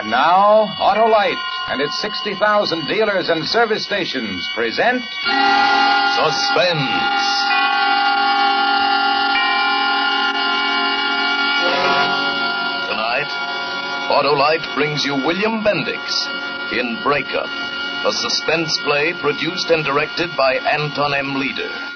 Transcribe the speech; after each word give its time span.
And 0.00 0.08
now, 0.08 0.64
Autolite 0.80 1.36
and 1.68 1.82
its 1.82 2.00
60,000 2.00 2.88
dealers 2.88 3.28
and 3.28 3.44
service 3.44 3.84
stations 3.84 4.48
present 4.54 5.04
Suspense. 5.04 5.20
Tonight, 12.88 13.28
Autolite 14.08 14.74
brings 14.74 15.04
you 15.04 15.16
William 15.16 15.62
Bendix 15.62 16.00
in 16.72 16.96
Breakup, 17.04 17.44
a 17.44 18.10
suspense 18.10 18.80
play 18.84 19.12
produced 19.20 19.68
and 19.68 19.84
directed 19.84 20.30
by 20.34 20.54
Anton 20.54 21.12
M. 21.12 21.34
Leader. 21.34 21.89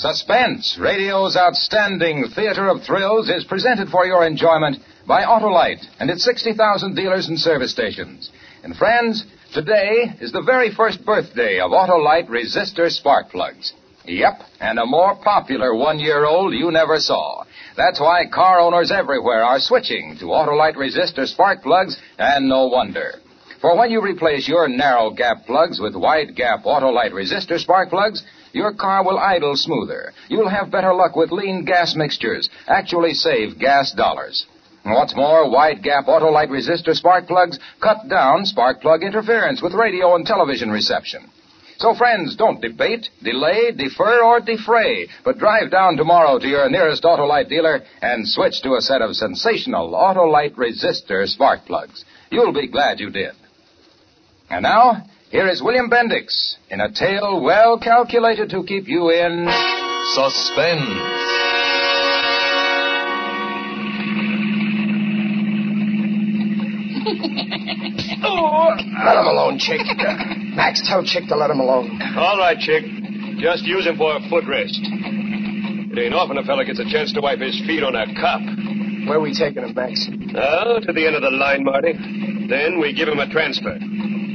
Suspense, 0.00 0.78
radio's 0.80 1.36
outstanding 1.36 2.24
theater 2.34 2.68
of 2.68 2.82
thrills, 2.82 3.28
is 3.28 3.44
presented 3.44 3.90
for 3.90 4.06
your 4.06 4.24
enjoyment 4.24 4.78
by 5.06 5.24
Autolite 5.24 5.84
and 5.98 6.08
its 6.08 6.24
60,000 6.24 6.96
dealers 6.96 7.28
and 7.28 7.38
service 7.38 7.70
stations. 7.70 8.30
And 8.64 8.74
friends, 8.74 9.26
today 9.52 10.10
is 10.22 10.32
the 10.32 10.40
very 10.40 10.74
first 10.74 11.04
birthday 11.04 11.60
of 11.60 11.72
Autolite 11.72 12.30
resistor 12.30 12.90
spark 12.90 13.28
plugs. 13.28 13.74
Yep, 14.06 14.40
and 14.58 14.78
a 14.78 14.86
more 14.86 15.16
popular 15.16 15.74
one-year-old 15.74 16.54
you 16.54 16.70
never 16.70 16.96
saw. 16.96 17.44
That's 17.76 18.00
why 18.00 18.22
car 18.32 18.58
owners 18.58 18.90
everywhere 18.90 19.44
are 19.44 19.60
switching 19.60 20.16
to 20.20 20.32
Autolite 20.32 20.76
resistor 20.76 21.26
spark 21.26 21.62
plugs, 21.62 22.00
and 22.18 22.48
no 22.48 22.68
wonder. 22.68 23.16
For 23.60 23.76
when 23.76 23.90
you 23.90 24.00
replace 24.00 24.48
your 24.48 24.68
narrow 24.68 25.10
gap 25.10 25.44
plugs 25.44 25.80
with 25.80 25.94
wide 25.94 26.34
gap 26.34 26.64
Autolite 26.64 27.12
resistor 27.12 27.58
spark 27.58 27.90
plugs, 27.90 28.24
your 28.52 28.72
car 28.72 29.04
will 29.04 29.18
idle 29.18 29.54
smoother. 29.54 30.14
You'll 30.28 30.48
have 30.48 30.70
better 30.70 30.94
luck 30.94 31.14
with 31.14 31.30
lean 31.30 31.66
gas 31.66 31.94
mixtures. 31.94 32.48
Actually 32.66 33.12
save 33.12 33.58
gas 33.58 33.92
dollars. 33.92 34.46
What's 34.84 35.14
more, 35.14 35.50
wide 35.50 35.82
gap 35.82 36.06
Autolite 36.06 36.48
resistor 36.48 36.94
spark 36.94 37.26
plugs 37.26 37.58
cut 37.82 38.08
down 38.08 38.46
spark 38.46 38.80
plug 38.80 39.02
interference 39.02 39.60
with 39.60 39.74
radio 39.74 40.14
and 40.14 40.24
television 40.24 40.70
reception. 40.70 41.28
So 41.76 41.94
friends, 41.94 42.36
don't 42.36 42.62
debate, 42.62 43.10
delay, 43.22 43.72
defer, 43.72 44.22
or 44.22 44.40
defray, 44.40 45.06
but 45.22 45.38
drive 45.38 45.70
down 45.70 45.98
tomorrow 45.98 46.38
to 46.38 46.48
your 46.48 46.70
nearest 46.70 47.02
Autolite 47.02 47.50
dealer 47.50 47.82
and 48.00 48.26
switch 48.26 48.62
to 48.62 48.76
a 48.76 48.80
set 48.80 49.02
of 49.02 49.16
sensational 49.16 49.92
Autolite 49.92 50.54
resistor 50.54 51.26
spark 51.26 51.66
plugs. 51.66 52.06
You'll 52.30 52.54
be 52.54 52.66
glad 52.66 53.00
you 53.00 53.10
did. 53.10 53.32
And 54.50 54.62
now, 54.64 55.04
here 55.30 55.46
is 55.48 55.62
William 55.62 55.88
Bendix 55.88 56.56
in 56.70 56.80
a 56.80 56.90
tale 56.90 57.40
well 57.40 57.78
calculated 57.78 58.50
to 58.50 58.64
keep 58.64 58.88
you 58.88 59.10
in 59.10 59.46
Suspense. 60.14 61.16
Oh, 68.22 68.68
let 68.76 69.16
him 69.16 69.26
alone, 69.26 69.58
Chick. 69.58 69.80
Max, 70.54 70.82
tell 70.86 71.02
Chick 71.02 71.26
to 71.28 71.36
let 71.36 71.50
him 71.50 71.58
alone. 71.58 71.98
All 72.16 72.36
right, 72.36 72.58
Chick. 72.58 72.84
Just 73.38 73.64
use 73.64 73.86
him 73.86 73.96
for 73.96 74.14
a 74.16 74.20
footrest. 74.28 74.76
It 75.92 75.98
ain't 75.98 76.14
often 76.14 76.36
a 76.36 76.44
fella 76.44 76.64
gets 76.66 76.78
a 76.78 76.84
chance 76.84 77.12
to 77.14 77.20
wipe 77.22 77.40
his 77.40 77.58
feet 77.66 77.82
on 77.82 77.96
a 77.96 78.04
cop. 78.20 78.42
Where 79.08 79.16
are 79.16 79.20
we 79.20 79.32
taking 79.32 79.64
him, 79.64 79.74
Max? 79.74 80.06
Oh, 80.36 80.80
to 80.84 80.92
the 80.92 81.06
end 81.06 81.16
of 81.16 81.22
the 81.22 81.30
line, 81.30 81.64
Marty. 81.64 81.92
Then 82.48 82.78
we 82.78 82.92
give 82.92 83.08
him 83.08 83.18
a 83.18 83.28
transfer. 83.30 83.78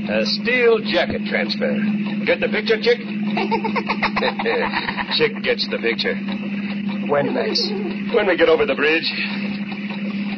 A 0.07 0.25
steel 0.25 0.79
jacket 0.85 1.25
transfer. 1.25 1.73
Get 2.25 2.39
the 2.39 2.47
picture, 2.47 2.77
Chick? 2.81 2.99
Chick 5.17 5.41
gets 5.43 5.67
the 5.69 5.77
picture. 5.81 6.15
When, 7.09 7.33
Max? 7.33 7.59
When 8.13 8.27
we 8.27 8.37
get 8.37 8.49
over 8.49 8.65
the 8.65 8.75
bridge. 8.75 9.09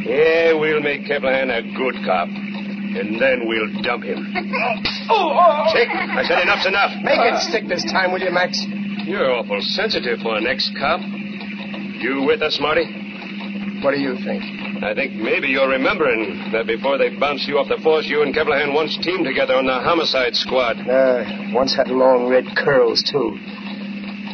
Yeah, 0.07 0.53
we'll 0.53 0.81
make 0.81 1.03
Kivlahan 1.03 1.51
a 1.51 1.61
good 1.75 1.95
cop. 2.06 2.29
And 2.29 3.19
then 3.19 3.47
we'll 3.47 3.81
dump 3.83 4.03
him. 4.03 4.33
Oh, 5.09 5.31
oh, 5.31 5.39
oh, 5.39 5.72
Chick, 5.72 5.88
I 5.88 6.22
said 6.27 6.39
enough's 6.44 6.66
enough. 6.67 6.91
Make 7.01 7.19
it 7.23 7.39
stick 7.47 7.63
this 7.69 7.81
time, 7.85 8.11
will 8.11 8.19
you, 8.19 8.29
Max? 8.29 8.59
You're 9.06 9.31
awful 9.31 9.61
sensitive 9.61 10.19
for 10.19 10.35
an 10.35 10.45
ex-cop. 10.45 11.00
You 11.00 12.23
with 12.27 12.41
us, 12.41 12.59
Marty? 12.59 12.83
What 13.83 13.93
do 13.93 13.99
you 13.99 14.15
think? 14.25 14.41
I 14.83 14.93
think 14.93 15.13
maybe 15.13 15.47
you're 15.49 15.69
remembering 15.69 16.49
that 16.51 16.65
before 16.65 16.97
they 16.97 17.09
bounced 17.15 17.47
you 17.47 17.57
off 17.57 17.69
the 17.69 17.81
force, 17.83 18.05
you 18.07 18.21
and 18.23 18.33
Kivlahan 18.33 18.73
once 18.73 18.97
teamed 19.01 19.25
together 19.25 19.55
on 19.55 19.65
the 19.65 19.79
homicide 19.79 20.35
squad. 20.35 20.81
Uh, 20.81 21.53
once 21.53 21.75
had 21.75 21.88
long 21.88 22.27
red 22.27 22.45
curls, 22.57 23.03
too. 23.03 23.38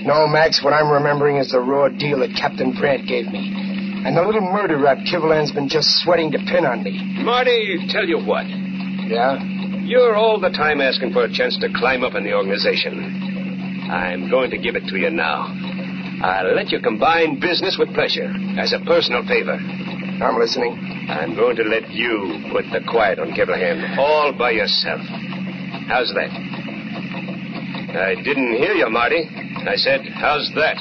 No, 0.03 0.27
Max, 0.27 0.63
what 0.63 0.73
I'm 0.73 0.91
remembering 0.91 1.37
is 1.37 1.51
the 1.51 1.59
raw 1.59 1.87
deal 1.87 2.19
that 2.19 2.35
Captain 2.35 2.73
Brandt 2.73 3.07
gave 3.07 3.27
me. 3.27 3.51
And 4.05 4.17
the 4.17 4.21
little 4.21 4.41
murder 4.41 4.77
rap 4.77 4.97
Kivlahan's 5.07 5.51
been 5.51 5.69
just 5.69 5.87
sweating 6.03 6.31
to 6.31 6.39
pin 6.39 6.65
on 6.65 6.83
me. 6.83 6.99
Marty, 7.23 7.87
tell 7.87 8.03
you 8.03 8.19
what. 8.19 8.45
Yeah? 8.47 9.39
You're 9.83 10.15
all 10.15 10.39
the 10.39 10.49
time 10.49 10.81
asking 10.81 11.13
for 11.13 11.23
a 11.23 11.31
chance 11.31 11.57
to 11.59 11.69
climb 11.75 12.03
up 12.03 12.15
in 12.15 12.23
the 12.23 12.33
organization. 12.33 13.87
I'm 13.91 14.29
going 14.29 14.51
to 14.51 14.57
give 14.57 14.75
it 14.75 14.87
to 14.87 14.97
you 14.97 15.09
now. 15.09 15.47
I'll 16.21 16.55
let 16.55 16.71
you 16.71 16.79
combine 16.79 17.39
business 17.39 17.77
with 17.79 17.93
pleasure 17.93 18.29
as 18.57 18.73
a 18.73 18.79
personal 18.85 19.25
favor. 19.25 19.55
I'm 19.55 20.37
listening. 20.39 20.77
I'm 21.09 21.35
going 21.35 21.55
to 21.57 21.63
let 21.63 21.89
you 21.89 22.43
put 22.51 22.65
the 22.71 22.79
quiet 22.87 23.19
on 23.19 23.31
Kivlahan 23.31 23.97
all 23.97 24.31
by 24.37 24.51
yourself. 24.51 25.01
How's 25.87 26.13
that? 26.13 26.29
I 27.95 28.15
didn't 28.15 28.55
hear 28.55 28.73
you, 28.73 28.89
Marty. 28.89 29.27
I 29.67 29.75
said, 29.75 30.01
how's 30.13 30.51
that? 30.55 30.77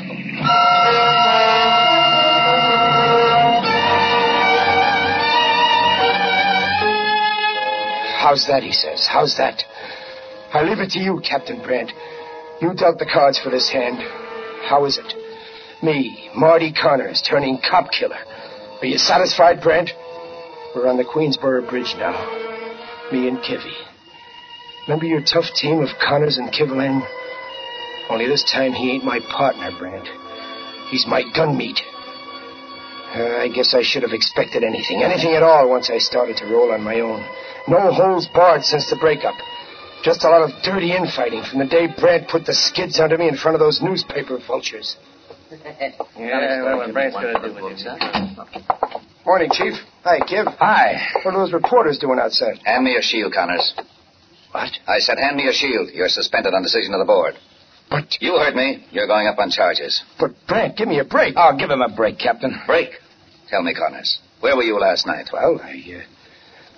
How's 8.19 8.47
that, 8.47 8.63
he 8.63 8.73
says. 8.73 9.07
How's 9.11 9.37
that? 9.37 9.65
I 10.55 10.63
leave 10.63 10.79
it 10.79 10.91
to 10.91 11.01
you, 11.01 11.21
Captain 11.29 11.61
Brandt. 11.61 11.93
You 12.61 12.73
dealt 12.75 12.99
the 12.99 13.07
cards 13.13 13.39
for 13.39 13.51
this 13.51 13.69
hand. 13.71 13.99
How 14.69 14.85
is 14.85 14.99
it? 14.99 15.22
Me, 15.83 16.31
Marty 16.37 16.73
Connors, 16.73 17.21
turning 17.29 17.59
cop 17.59 17.91
killer. 17.91 18.23
Are 18.81 18.87
you 18.87 18.99
satisfied, 18.99 19.61
Brent? 19.61 19.91
We're 20.77 20.87
on 20.87 20.97
the 20.97 21.05
Queensboro 21.05 21.69
Bridge 21.69 21.95
now. 21.99 22.15
Me 23.11 23.27
and 23.27 23.39
Kivy. 23.39 23.75
Remember 24.87 25.07
your 25.07 25.23
tough 25.23 25.47
team 25.55 25.81
of 25.81 25.89
Connors 26.01 26.39
and 26.39 26.53
Kivlahan? 26.53 27.03
Only 28.09 28.29
this 28.29 28.45
time 28.45 28.73
he 28.73 28.93
ain't 28.93 29.05
my 29.05 29.19
partner, 29.29 29.71
Brent. 29.77 30.07
He's 30.91 31.07
my 31.09 31.25
gun 31.35 31.57
meat. 31.57 31.81
Uh, 33.15 33.43
I 33.43 33.49
guess 33.53 33.75
I 33.75 33.83
should 33.83 34.03
have 34.03 34.13
expected 34.13 34.63
anything, 34.63 35.03
anything 35.03 35.35
at 35.35 35.43
all, 35.43 35.69
once 35.69 35.91
I 35.91 35.99
started 35.99 36.37
to 36.39 36.47
roll 36.47 36.73
on 36.73 36.83
my 36.83 37.01
own. 37.01 37.25
No 37.67 37.93
holes 37.93 38.29
barred 38.33 38.63
since 38.65 38.89
the 38.89 38.97
breakup. 38.97 39.35
Just 40.05 40.25
a 40.25 40.29
lot 40.29 40.43
of 40.43 40.63
dirty 40.63 40.93
infighting 40.93 41.43
from 41.43 41.59
the 41.59 41.67
day 41.67 41.87
Brandt 41.87 42.29
put 42.29 42.47
the 42.47 42.55
skids 42.55 43.01
under 43.01 43.19
me 43.19 43.29
in 43.29 43.37
front 43.37 43.57
of 43.57 43.61
those 43.61 43.83
newspaper 43.83 44.39
vultures. 44.47 44.97
Yeah, 45.53 46.63
well, 46.63 46.77
what 46.79 46.93
Brant's 46.93 47.17
going 47.17 47.35
to 47.35 47.49
do 47.49 47.55
with 47.55 47.73
you, 47.73 47.79
son? 47.79 47.99
Morning, 49.27 49.51
Chief. 49.53 49.75
Hi, 50.05 50.19
Kiv. 50.21 50.47
Hi. 50.59 50.95
What 51.23 51.35
are 51.35 51.45
those 51.45 51.53
reporters 51.53 51.99
doing 51.99 52.19
outside? 52.19 52.59
Hand 52.65 52.85
me 52.85 52.93
your 52.93 53.03
shield, 53.03 53.33
Connors. 53.35 53.75
What? 54.53 54.71
I 54.87 54.99
said 54.99 55.19
hand 55.19 55.37
me 55.37 55.45
your 55.45 55.53
shield. 55.53 55.91
You're 55.93 56.09
suspended 56.09 56.55
on 56.55 56.63
decision 56.63 56.95
of 56.95 57.01
the 57.01 57.05
board. 57.05 57.35
But, 57.91 58.17
You 58.21 58.33
heard 58.39 58.55
me. 58.55 58.87
You're 58.91 59.07
going 59.07 59.27
up 59.27 59.39
on 59.39 59.51
charges. 59.51 60.03
but, 60.19 60.31
Brandt, 60.49 60.77
give 60.77 60.89
me 60.89 60.99
a 60.99 61.05
break. 61.05 61.37
I'll 61.37 61.57
give 61.59 61.71
him 61.71 61.83
a 61.83 61.95
break, 61.95 62.19
Captain. 62.19 62.59
Break. 62.67 62.91
Tell 63.49 63.63
me, 63.63 63.75
Connors. 63.75 64.19
Where 64.41 64.57
were 64.57 64.63
you 64.63 64.79
last 64.81 65.07
night? 65.07 65.29
Well, 65.33 65.61
I, 65.63 66.01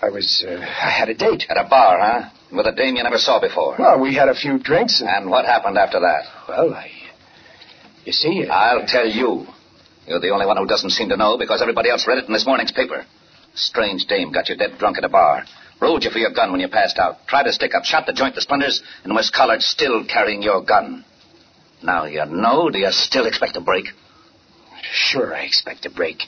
uh, 0.03 0.07
I 0.07 0.11
was, 0.11 0.45
uh, 0.47 0.57
I 0.61 0.91
had 0.91 1.09
a 1.09 1.15
date. 1.15 1.45
At 1.49 1.57
a 1.57 1.69
bar, 1.69 1.99
huh? 2.01 2.31
With 2.53 2.67
a 2.67 2.73
dame 2.73 2.97
you 2.97 3.03
never 3.05 3.19
saw 3.19 3.41
before. 3.41 3.77
Well, 3.79 4.01
we 4.01 4.15
had 4.15 4.29
a 4.29 4.35
few 4.35 4.59
drinks, 4.59 5.01
and, 5.01 5.09
And 5.09 5.31
what 5.31 5.45
happened 5.47 5.79
after 5.79 6.01
that? 6.01 6.25
well, 6.49 6.75
I, 6.75 6.91
you 8.05 8.13
see, 8.13 8.47
I'll 8.49 8.87
tell 8.87 9.07
you. 9.07 9.47
You're 10.07 10.21
the 10.21 10.31
only 10.31 10.47
one 10.47 10.57
who 10.57 10.67
doesn't 10.67 10.91
seem 10.91 11.09
to 11.09 11.17
know 11.17 11.39
because 11.39 11.63
everybody 11.63 11.89
else 11.91 12.07
read 12.07 12.19
it 12.19 12.27
in 12.27 12.33
this 12.33 12.47
morning's 12.47 12.73
paper. 12.73 13.05
Strange 13.55 14.07
dame 14.07 14.33
got 14.33 14.49
you 14.49 14.57
dead 14.57 14.79
drunk 14.79 14.99
at 14.99 15.05
a 15.05 15.09
bar. 15.09 15.45
Rolled 15.81 16.05
you 16.05 16.11
for 16.11 16.19
your 16.19 16.33
gun 16.33 16.53
when 16.53 16.61
you 16.61 16.69
passed 16.69 16.99
out. 16.99 17.27
Tried 17.27 17.45
to 17.45 17.53
stick 17.53 17.75
up, 17.75 17.85
shot 17.85 18.07
the 18.07 18.13
joint 18.13 18.35
to 18.35 18.41
splinters, 18.41 18.83
and 19.03 19.15
was 19.15 19.31
collared 19.31 19.63
still 19.63 20.05
carrying 20.05 20.43
your 20.43 20.63
gun. 20.63 21.05
Now 21.83 22.05
you 22.05 22.25
know, 22.27 22.71
do 22.71 22.79
you 22.79 22.91
still 22.91 23.27
expect 23.27 23.57
a 23.57 23.61
break? 23.61 23.87
Sure, 24.93 25.35
I 25.35 25.45
expect 25.45 25.87
a 25.87 25.91
break. 25.91 26.23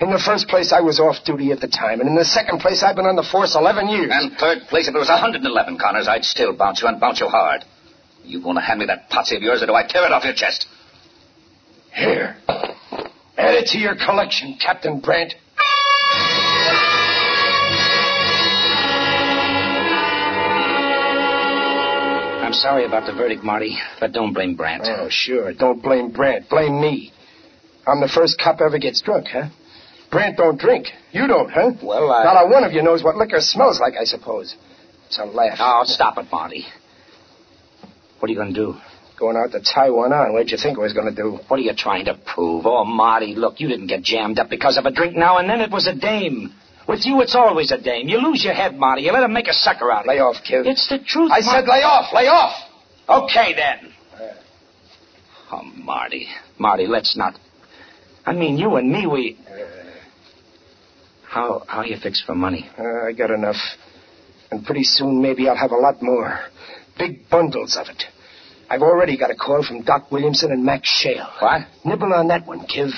In 0.00 0.10
the 0.10 0.18
first 0.18 0.48
place, 0.48 0.72
I 0.72 0.80
was 0.80 1.00
off 1.00 1.24
duty 1.24 1.52
at 1.52 1.60
the 1.60 1.68
time, 1.68 2.00
and 2.00 2.08
in 2.08 2.14
the 2.14 2.24
second 2.24 2.60
place, 2.60 2.82
I've 2.82 2.96
been 2.96 3.06
on 3.06 3.16
the 3.16 3.22
force 3.22 3.54
11 3.54 3.88
years. 3.88 4.10
And 4.12 4.32
third 4.38 4.68
place, 4.68 4.88
if 4.88 4.94
it 4.94 4.98
was 4.98 5.08
111, 5.08 5.78
Connors, 5.78 6.08
I'd 6.08 6.24
still 6.24 6.56
bounce 6.56 6.80
you 6.80 6.88
and 6.88 7.00
bounce 7.00 7.20
you 7.20 7.26
hard. 7.26 7.64
You 8.24 8.40
want 8.42 8.56
to 8.56 8.62
hand 8.62 8.80
me 8.80 8.86
that 8.86 9.10
potsy 9.10 9.36
of 9.36 9.42
yours, 9.42 9.62
or 9.62 9.66
do 9.66 9.74
I 9.74 9.86
tear 9.86 10.04
it 10.04 10.12
off 10.12 10.24
your 10.24 10.34
chest? 10.34 10.66
Here. 11.98 12.36
Add 13.36 13.54
it 13.54 13.66
to 13.68 13.78
your 13.78 13.96
collection, 13.96 14.56
Captain 14.64 15.00
Brandt. 15.00 15.34
I'm 22.40 22.54
sorry 22.54 22.86
about 22.86 23.04
the 23.06 23.12
verdict, 23.12 23.44
Marty, 23.44 23.76
but 24.00 24.12
don't 24.12 24.32
blame 24.32 24.54
Brant. 24.54 24.84
Oh, 24.86 25.08
sure. 25.10 25.52
Don't 25.52 25.82
blame 25.82 26.10
Brandt. 26.12 26.48
Blame 26.48 26.80
me. 26.80 27.12
I'm 27.86 28.00
the 28.00 28.08
first 28.08 28.40
cop 28.42 28.60
ever 28.62 28.78
gets 28.78 29.02
drunk, 29.02 29.26
huh? 29.30 29.48
Brant 30.10 30.38
don't 30.38 30.58
drink. 30.58 30.86
You 31.12 31.26
don't, 31.26 31.50
huh? 31.50 31.72
Well, 31.82 32.10
I- 32.10 32.24
Not 32.24 32.44
a 32.44 32.48
one 32.48 32.64
of 32.64 32.72
you 32.72 32.82
knows 32.82 33.02
what 33.04 33.16
liquor 33.16 33.40
smells 33.40 33.80
like, 33.80 33.94
I 34.00 34.04
suppose. 34.04 34.54
It's 35.08 35.18
a 35.18 35.24
laugh. 35.24 35.58
Oh, 35.60 35.82
stop 35.84 36.16
it, 36.16 36.26
Marty. 36.32 36.64
What 38.18 38.28
are 38.30 38.32
you 38.32 38.38
going 38.38 38.54
to 38.54 38.60
do? 38.60 38.76
Going 39.18 39.36
out 39.36 39.50
to 39.52 39.60
Taiwan 39.60 40.12
on. 40.12 40.32
What'd 40.32 40.50
you 40.50 40.58
think 40.62 40.78
I 40.78 40.82
was 40.82 40.92
going 40.92 41.12
to 41.12 41.14
do? 41.14 41.38
What 41.48 41.58
are 41.58 41.62
you 41.62 41.72
trying 41.76 42.04
to 42.04 42.14
prove? 42.14 42.66
Oh, 42.66 42.84
Marty, 42.84 43.34
look, 43.34 43.58
you 43.58 43.66
didn't 43.68 43.88
get 43.88 44.02
jammed 44.02 44.38
up 44.38 44.48
because 44.48 44.76
of 44.76 44.84
a 44.86 44.92
drink 44.92 45.16
now 45.16 45.38
and 45.38 45.48
then. 45.50 45.60
It 45.60 45.70
was 45.72 45.86
a 45.88 45.94
dame. 45.94 46.54
With 46.86 47.04
you, 47.04 47.20
it's 47.20 47.34
always 47.34 47.70
a 47.72 47.78
dame. 47.78 48.08
You 48.08 48.18
lose 48.18 48.42
your 48.44 48.54
head, 48.54 48.76
Marty. 48.76 49.02
You 49.02 49.12
let 49.12 49.22
him 49.24 49.32
make 49.32 49.48
a 49.48 49.52
sucker 49.52 49.90
out 49.90 50.02
of 50.02 50.06
Lay 50.06 50.16
you. 50.16 50.22
off, 50.22 50.36
kid. 50.46 50.66
It's 50.66 50.88
the 50.88 50.98
truth. 50.98 51.30
I 51.32 51.40
Marty. 51.40 51.42
said 51.44 51.64
lay 51.68 51.82
off, 51.82 52.12
lay 52.14 52.26
off! 52.28 52.54
Okay, 53.24 53.54
then. 53.54 53.92
Oh, 55.50 55.62
Marty. 55.76 56.28
Marty, 56.58 56.86
let's 56.86 57.16
not. 57.16 57.34
I 58.24 58.32
mean, 58.32 58.56
you 58.56 58.76
and 58.76 58.90
me, 58.90 59.06
we. 59.06 59.38
How 61.28 61.62
how 61.66 61.82
you 61.82 61.96
fixed 62.02 62.24
for 62.24 62.34
money? 62.34 62.68
Uh, 62.78 63.06
I 63.08 63.12
got 63.12 63.30
enough. 63.30 63.56
And 64.50 64.64
pretty 64.64 64.84
soon 64.84 65.20
maybe 65.20 65.48
I'll 65.48 65.56
have 65.56 65.72
a 65.72 65.76
lot 65.76 66.02
more. 66.02 66.40
Big 66.98 67.28
bundles 67.28 67.76
of 67.78 67.88
it. 67.88 68.04
I've 68.70 68.82
already 68.82 69.16
got 69.16 69.30
a 69.30 69.34
call 69.34 69.62
from 69.66 69.82
Doc 69.82 70.10
Williamson 70.12 70.52
and 70.52 70.64
Max 70.64 70.88
Shale. 70.88 71.28
What? 71.40 71.62
Nibble 71.84 72.12
on 72.12 72.28
that 72.28 72.46
one, 72.46 72.66
Kiv. 72.66 72.90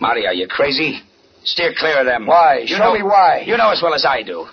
Marty, 0.00 0.26
are 0.26 0.32
you 0.34 0.48
crazy? 0.48 1.00
Steer 1.44 1.74
clear 1.76 2.00
of 2.00 2.06
them. 2.06 2.26
Why? 2.26 2.60
You 2.60 2.68
Show 2.68 2.78
know, 2.78 2.94
me 2.94 3.02
why. 3.02 3.44
You 3.46 3.56
know 3.56 3.70
as 3.70 3.82
well 3.82 3.94
as 3.94 4.04
I 4.06 4.22
do. 4.22 4.46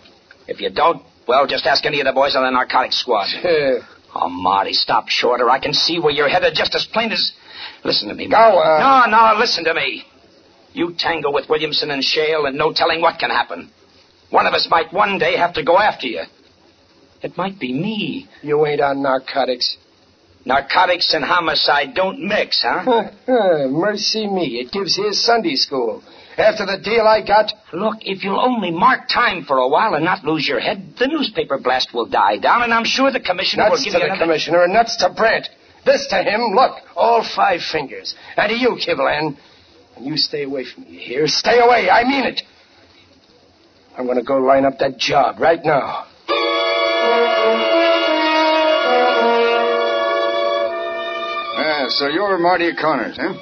If 0.48 0.60
you 0.60 0.70
don't, 0.70 1.04
well, 1.28 1.48
just 1.48 1.66
ask 1.66 1.86
any 1.86 2.02
of 2.02 2.06
the 2.06 2.12
boys 2.12 2.36
on 2.36 2.44
the 2.44 2.50
narcotics 2.52 2.98
squad. 3.00 3.28
Oh, 4.14 4.28
Marty, 4.28 4.74
stop 4.74 5.08
short, 5.08 5.40
or 5.40 5.50
I 5.50 5.58
can 5.58 5.72
see 5.72 5.98
where 5.98 6.12
you're 6.12 6.28
headed 6.28 6.54
just 6.54 6.76
as 6.76 6.86
plain 6.92 7.14
as. 7.14 7.32
Listen 7.86 8.10
to 8.10 8.14
me, 8.14 8.26
Go 8.28 8.36
Marty. 8.36 8.58
on. 8.84 9.10
No, 9.10 9.18
no, 9.34 9.40
listen 9.40 9.64
to 9.64 9.74
me. 9.74 10.04
You 10.74 10.94
tangle 11.00 11.32
with 11.32 11.48
Williamson 11.48 11.92
and 11.92 12.04
Shale, 12.04 12.46
and 12.46 12.58
no 12.58 12.74
telling 12.74 13.00
what 13.00 13.20
can 13.20 13.30
happen. 13.30 13.72
One 14.30 14.48
of 14.48 14.54
us 14.54 14.68
might 14.70 14.92
one 14.92 15.18
day 15.18 15.38
have 15.38 15.54
to 15.54 15.64
go 15.64 15.78
after 15.80 16.08
you. 16.08 16.24
It 17.22 17.38
might 17.38 17.58
be 17.58 17.72
me. 17.72 18.28
you 18.42 18.66
ain't 18.66 18.82
on 18.82 19.02
narcotics. 19.02 19.78
Narcotics 20.46 21.14
and 21.14 21.24
homicide 21.24 21.94
don't 21.94 22.20
mix, 22.20 22.64
huh? 22.66 23.10
Mercy 23.70 24.28
me. 24.28 24.60
It 24.60 24.72
gives 24.72 24.96
his 24.96 25.24
Sunday 25.24 25.56
school. 25.56 26.04
After 26.38 26.66
the 26.66 26.80
deal 26.84 27.06
I 27.06 27.26
got, 27.26 27.54
Look, 27.74 27.98
if 28.02 28.24
you'll 28.24 28.40
only 28.40 28.72
mark 28.72 29.08
time 29.08 29.44
for 29.46 29.58
a 29.58 29.68
while 29.68 29.94
and 29.94 30.04
not 30.04 30.24
lose 30.24 30.48
your 30.48 30.60
head, 30.60 30.94
the 30.98 31.08
newspaper 31.08 31.60
blast 31.60 31.94
will 31.94 32.08
die 32.08 32.38
down, 32.38 32.64
and 32.64 32.74
I'm 32.74 32.86
sure 32.86 33.12
the 33.12 33.20
commissioner 33.20 33.64
nuts 33.64 33.80
will 33.80 33.84
give 33.84 33.94
to 33.94 34.00
you 34.00 34.04
the 34.04 34.06
another... 34.14 34.26
commissioner 34.26 34.64
and 34.64 34.74
nuts 34.74 34.98
to 34.98 35.10
Brant. 35.10 35.48
This 35.86 36.08
to 36.08 36.18
him, 36.24 36.42
look, 36.56 36.78
all 36.96 37.24
five 37.24 37.62
fingers. 37.62 38.16
And 38.38 38.50
to 38.50 38.58
you, 38.58 38.78
Kivlahan. 38.78 39.38
And 39.98 40.06
you 40.06 40.18
stay 40.18 40.44
away 40.44 40.66
from 40.66 40.84
me, 40.84 40.98
here. 40.98 41.28
Stay 41.28 41.60
away, 41.60 41.90
I 41.90 42.04
mean 42.04 42.26
it. 42.26 42.42
I'm 43.98 44.08
gonna 44.08 44.24
go 44.24 44.38
line 44.38 44.66
up 44.66 44.80
that 44.80 44.98
job 44.98 45.40
right 45.40 45.64
now. 45.64 46.08
So 51.92 52.08
you're 52.08 52.38
Marty 52.38 52.72
Connors, 52.80 53.18
huh? 53.18 53.34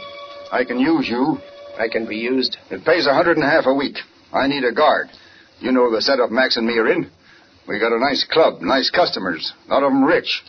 I 0.52 0.64
can 0.66 0.80
use 0.80 1.08
you. 1.08 1.38
I 1.78 1.88
can 1.88 2.08
be 2.08 2.18
used. 2.18 2.58
It 2.72 2.84
pays 2.84 3.06
a 3.06 3.14
hundred 3.14 3.38
and 3.38 3.46
a 3.46 3.50
half 3.50 3.66
a 3.66 3.74
week. 3.74 3.98
I 4.34 4.48
need 4.48 4.64
a 4.64 4.74
guard. 4.74 5.08
You 5.60 5.72
know 5.72 5.92
the 5.92 6.02
setup 6.02 6.32
Max 6.32 6.58
and 6.58 6.66
me 6.66 6.78
are 6.78 6.88
in. 6.88 7.10
We 7.68 7.80
got 7.80 7.94
a 7.94 8.00
nice 8.00 8.26
club, 8.30 8.62
nice 8.62 8.90
customers, 8.90 9.54
a 9.68 9.74
lot 9.74 9.84
of 9.84 9.92
'em 9.92 10.04
rich. 10.04 10.44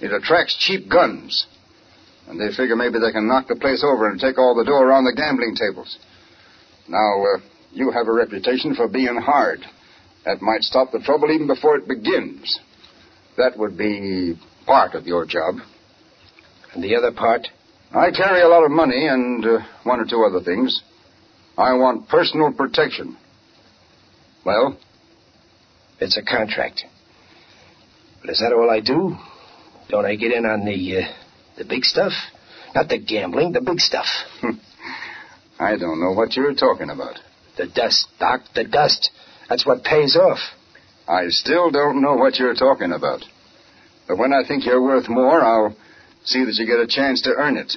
It 0.00 0.12
attracts 0.12 0.54
cheap 0.56 0.88
guns. 0.88 1.46
And 2.28 2.40
they 2.40 2.54
figure 2.54 2.76
maybe 2.76 2.98
they 2.98 3.12
can 3.12 3.26
knock 3.26 3.48
the 3.48 3.56
place 3.56 3.82
over 3.84 4.08
and 4.08 4.20
take 4.20 4.38
all 4.38 4.54
the 4.54 4.64
dough 4.64 4.80
around 4.80 5.04
the 5.04 5.12
gambling 5.12 5.56
tables. 5.56 5.98
Now, 6.88 7.24
uh, 7.34 7.40
you 7.72 7.90
have 7.90 8.08
a 8.08 8.12
reputation 8.12 8.74
for 8.74 8.88
being 8.88 9.16
hard. 9.16 9.60
That 10.24 10.40
might 10.40 10.62
stop 10.62 10.92
the 10.92 11.00
trouble 11.00 11.30
even 11.30 11.46
before 11.46 11.76
it 11.76 11.88
begins. 11.88 12.60
That 13.36 13.58
would 13.58 13.76
be 13.76 14.38
part 14.66 14.94
of 14.94 15.06
your 15.06 15.26
job. 15.26 15.56
And 16.74 16.82
the 16.82 16.96
other 16.96 17.12
part? 17.12 17.48
I 17.92 18.10
carry 18.10 18.42
a 18.42 18.48
lot 18.48 18.64
of 18.64 18.70
money 18.70 19.06
and 19.06 19.44
uh, 19.44 19.58
one 19.84 20.00
or 20.00 20.04
two 20.04 20.24
other 20.24 20.44
things. 20.44 20.82
I 21.56 21.74
want 21.74 22.08
personal 22.08 22.52
protection. 22.52 23.16
Well, 24.44 24.76
It's 26.00 26.18
a 26.18 26.22
contract. 26.22 26.84
But 28.20 28.30
is 28.30 28.40
that 28.40 28.52
all 28.52 28.68
I 28.70 28.80
do? 28.80 29.16
Don't 29.88 30.04
I 30.04 30.16
get 30.16 30.32
in 30.32 30.44
on 30.44 30.64
the 30.64 30.98
uh, 30.98 31.12
the 31.56 31.64
big 31.64 31.84
stuff? 31.84 32.12
Not 32.74 32.88
the 32.88 32.98
gambling, 32.98 33.52
the 33.52 33.60
big 33.60 33.78
stuff. 33.78 34.06
I 35.60 35.76
don't 35.76 36.00
know 36.00 36.12
what 36.12 36.34
you're 36.34 36.54
talking 36.54 36.90
about. 36.90 37.20
The 37.56 37.66
dust, 37.66 38.08
Doc, 38.18 38.40
the 38.54 38.64
dust. 38.64 39.10
That's 39.48 39.64
what 39.64 39.84
pays 39.84 40.16
off. 40.16 40.38
I 41.06 41.28
still 41.28 41.70
don't 41.70 42.02
know 42.02 42.14
what 42.14 42.38
you're 42.38 42.54
talking 42.54 42.92
about. 42.92 43.20
But 44.08 44.18
when 44.18 44.32
I 44.32 44.42
think 44.46 44.64
you're 44.66 44.82
worth 44.82 45.08
more, 45.08 45.40
I'll 45.40 45.76
see 46.24 46.44
that 46.44 46.54
you 46.56 46.66
get 46.66 46.80
a 46.80 46.86
chance 46.86 47.22
to 47.22 47.30
earn 47.36 47.56
it. 47.56 47.76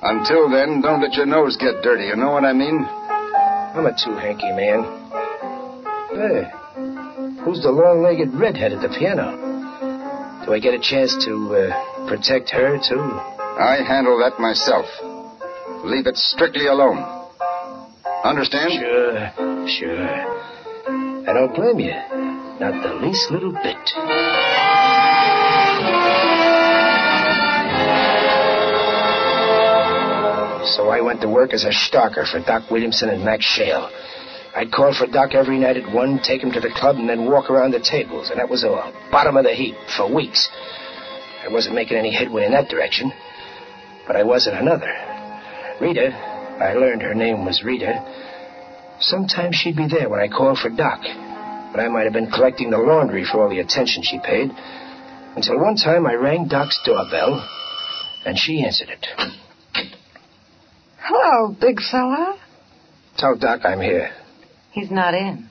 Until 0.00 0.48
then, 0.48 0.80
don't 0.80 1.02
let 1.02 1.14
your 1.14 1.26
nose 1.26 1.56
get 1.56 1.82
dirty. 1.82 2.06
You 2.06 2.16
know 2.16 2.30
what 2.30 2.44
I 2.44 2.52
mean? 2.52 2.86
I'm 2.86 3.86
a 3.86 3.92
too 3.92 4.14
hanky 4.14 4.52
man. 4.52 4.82
Hey, 6.14 6.50
who's 7.44 7.62
the 7.62 7.70
long-legged 7.70 8.32
redhead 8.34 8.72
at 8.72 8.80
the 8.80 8.88
piano? 8.88 9.46
Do 10.46 10.54
I 10.54 10.60
get 10.60 10.74
a 10.74 10.80
chance 10.80 11.12
to 11.26 11.32
uh, 11.54 12.08
protect 12.08 12.50
her 12.50 12.78
too? 12.78 13.02
I 13.58 13.82
handle 13.86 14.18
that 14.18 14.38
myself. 14.38 14.86
Leave 15.84 16.06
it 16.06 16.16
strictly 16.16 16.66
alone. 16.66 16.98
Understand? 18.24 18.72
Sure, 18.72 19.30
sure. 19.66 21.28
I 21.28 21.32
don't 21.34 21.54
blame 21.54 21.80
you. 21.80 21.92
Not 22.60 22.82
the 22.82 23.06
least 23.06 23.30
little 23.30 23.52
bit. 23.52 24.37
I 30.98 31.00
went 31.00 31.20
to 31.20 31.28
work 31.28 31.54
as 31.54 31.62
a 31.62 31.70
stalker 31.70 32.26
for 32.26 32.40
Doc 32.40 32.72
Williamson 32.72 33.08
and 33.08 33.24
Max 33.24 33.44
Shale. 33.44 33.88
I'd 34.56 34.72
call 34.72 34.92
for 34.92 35.06
Doc 35.06 35.32
every 35.32 35.56
night 35.56 35.76
at 35.76 35.94
one, 35.94 36.18
take 36.18 36.42
him 36.42 36.50
to 36.50 36.60
the 36.60 36.74
club, 36.74 36.96
and 36.96 37.08
then 37.08 37.30
walk 37.30 37.50
around 37.50 37.70
the 37.70 37.78
tables, 37.78 38.30
and 38.30 38.40
that 38.40 38.48
was 38.48 38.64
all. 38.64 38.92
Bottom 39.12 39.36
of 39.36 39.44
the 39.44 39.54
heap 39.54 39.76
for 39.96 40.12
weeks. 40.12 40.48
I 41.44 41.52
wasn't 41.52 41.76
making 41.76 41.98
any 41.98 42.12
headway 42.12 42.46
in 42.46 42.50
that 42.50 42.68
direction, 42.68 43.12
but 44.08 44.16
I 44.16 44.24
was 44.24 44.48
in 44.48 44.54
another. 44.54 44.92
Rita, 45.80 46.10
I 46.10 46.74
learned 46.74 47.02
her 47.02 47.14
name 47.14 47.44
was 47.44 47.62
Rita. 47.62 48.02
Sometimes 48.98 49.54
she'd 49.54 49.76
be 49.76 49.86
there 49.86 50.08
when 50.08 50.18
I 50.18 50.26
called 50.26 50.58
for 50.58 50.68
Doc, 50.68 50.98
but 51.70 51.78
I 51.78 51.86
might 51.86 52.04
have 52.04 52.12
been 52.12 52.32
collecting 52.32 52.70
the 52.70 52.78
laundry 52.78 53.24
for 53.24 53.40
all 53.40 53.48
the 53.48 53.60
attention 53.60 54.02
she 54.02 54.18
paid. 54.18 54.50
Until 55.36 55.60
one 55.60 55.76
time 55.76 56.08
I 56.08 56.14
rang 56.14 56.48
Doc's 56.48 56.80
doorbell, 56.84 57.48
and 58.24 58.36
she 58.36 58.64
answered 58.64 58.88
it. 58.88 59.06
Hello, 61.10 61.56
big 61.58 61.80
fella. 61.90 62.38
Tell 63.16 63.34
Doc 63.34 63.60
I'm 63.64 63.80
here. 63.80 64.10
He's 64.72 64.90
not 64.90 65.14
in. 65.14 65.48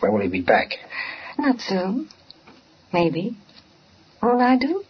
When 0.00 0.12
will 0.12 0.22
he 0.22 0.28
be 0.28 0.40
back? 0.40 0.72
Not 1.38 1.60
soon. 1.60 2.08
Maybe. 2.92 3.36
Won't 4.20 4.42
I 4.42 4.56
do? 4.58 4.82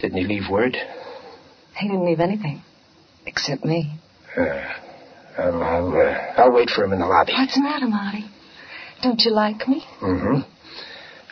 Didn't 0.00 0.18
he 0.18 0.24
leave 0.24 0.50
word? 0.50 0.76
He 1.78 1.88
didn't 1.88 2.04
leave 2.04 2.20
anything. 2.20 2.60
Except 3.24 3.64
me. 3.64 3.98
Uh, 4.36 4.42
I'll, 5.38 5.62
I'll, 5.62 5.96
uh, 5.96 6.42
I'll 6.42 6.52
wait 6.52 6.68
for 6.68 6.84
him 6.84 6.92
in 6.92 6.98
the 6.98 7.06
lobby. 7.06 7.32
What's 7.32 7.54
the 7.54 7.62
matter, 7.62 7.88
Marty? 7.88 8.26
Don't 9.02 9.22
you 9.22 9.32
like 9.32 9.66
me? 9.66 9.82
Mm-hmm. 10.02 10.42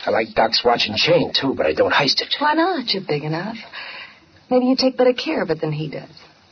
I 0.07 0.09
like 0.09 0.29
Doc's 0.33 0.63
watch 0.65 0.87
and 0.87 0.97
chain, 0.97 1.33
too, 1.39 1.53
but 1.55 1.67
I 1.67 1.73
don't 1.73 1.93
heist 1.93 2.19
it. 2.21 2.33
Why 2.39 2.55
not? 2.55 2.91
You're 2.95 3.03
big 3.07 3.23
enough. 3.23 3.57
Maybe 4.53 4.67
you 4.67 4.75
take 4.75 4.97
better 4.97 5.13
care 5.13 5.41
of 5.41 5.49
it 5.49 5.61
than 5.61 5.71
he 5.71 5.89
does. 5.89 6.11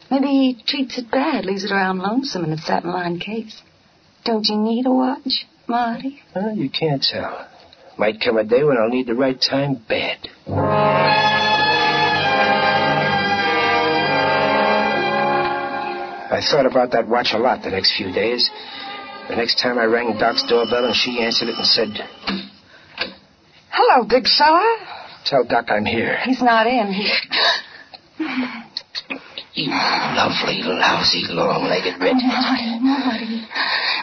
Maybe 0.09 0.25
he 0.25 0.63
treats 0.65 0.97
it 0.97 1.11
bad, 1.11 1.45
leaves 1.45 1.63
it 1.63 1.71
around 1.71 1.99
lonesome 1.99 2.45
in 2.45 2.53
its 2.53 2.65
satin-lined 2.65 3.21
case. 3.21 3.61
Don't 4.25 4.43
you 4.43 4.57
need 4.57 4.87
a 4.87 4.91
watch, 4.91 5.45
Marty? 5.67 6.19
Well, 6.35 6.55
you 6.55 6.71
can't 6.71 7.03
tell. 7.03 7.47
Might 7.99 8.19
come 8.19 8.37
a 8.37 8.43
day 8.43 8.63
when 8.63 8.77
I'll 8.77 8.89
need 8.89 9.05
the 9.05 9.13
right 9.13 9.39
time 9.39 9.85
bad. 9.87 10.17
I 16.31 16.41
thought 16.49 16.65
about 16.65 16.93
that 16.93 17.07
watch 17.07 17.33
a 17.33 17.37
lot 17.37 17.61
the 17.61 17.69
next 17.69 17.95
few 17.95 18.11
days. 18.11 18.49
The 19.29 19.35
next 19.35 19.61
time 19.61 19.77
I 19.77 19.83
rang 19.83 20.17
Doc's 20.17 20.43
doorbell 20.49 20.85
and 20.85 20.95
she 20.95 21.21
answered 21.21 21.49
it 21.49 21.55
and 21.55 21.67
said, 21.67 21.89
Hello, 23.69 24.05
big 24.09 24.25
fella. 24.27 24.97
Tell 25.23 25.43
Doc 25.43 25.65
I'm 25.69 25.85
here. 25.85 26.17
He's 26.23 26.41
not 26.41 26.65
in. 26.65 26.91
He... 26.93 27.07
You 29.53 29.67
lovely, 29.69 30.61
lousy, 30.63 31.23
long-legged 31.27 31.99
redhead. 31.99 32.23
Oh, 32.23 32.79
Marty, 32.79 32.79
Marty. 32.79 33.47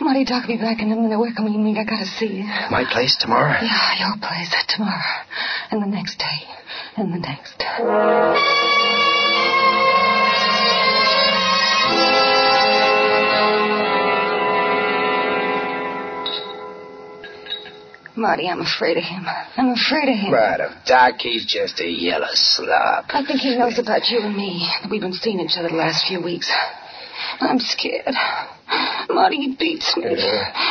Marty, 0.01 0.25
talk 0.25 0.47
be 0.47 0.57
back 0.57 0.81
in 0.81 0.93
a 0.93 0.97
minute. 0.97 1.19
Where 1.19 1.33
can 1.35 1.45
we 1.45 1.57
meet? 1.57 1.79
I 1.79 1.85
gotta 1.85 2.05
see 2.05 2.27
you. 2.27 2.45
My 2.71 2.85
place 2.91 3.17
tomorrow? 3.21 3.57
Yeah, 3.63 3.99
your 3.99 4.17
place. 4.21 4.55
Tomorrow. 4.69 5.25
And 5.71 5.83
the 5.83 5.87
next 5.87 6.19
day. 6.19 6.45
And 6.97 7.13
the 7.15 7.19
next. 7.19 8.98
Marty, 18.19 18.49
I'm 18.49 18.61
afraid 18.61 18.97
of 18.97 19.05
him. 19.05 19.25
I'm 19.57 19.71
afraid 19.71 20.09
of 20.09 20.17
him. 20.19 20.33
Right 20.33 20.61
of 20.61 20.73
Doc, 20.85 21.15
he's 21.21 21.47
just 21.47 21.81
a 21.81 21.89
yellow 21.89 22.27
slob. 22.33 23.07
I 23.09 23.25
think 23.27 23.41
he 23.41 23.57
knows 23.57 23.79
about 23.79 24.09
you 24.09 24.21
and 24.21 24.37
me. 24.37 24.69
We've 24.91 25.01
been 25.01 25.13
seeing 25.13 25.41
each 25.41 25.57
other 25.57 25.69
the 25.69 25.77
last 25.77 26.07
few 26.07 26.21
weeks. 26.23 26.51
I'm 27.41 27.59
scared. 27.61 28.15
Marty, 29.09 29.37
he 29.37 29.57
beats 29.57 29.97
me. 29.97 30.05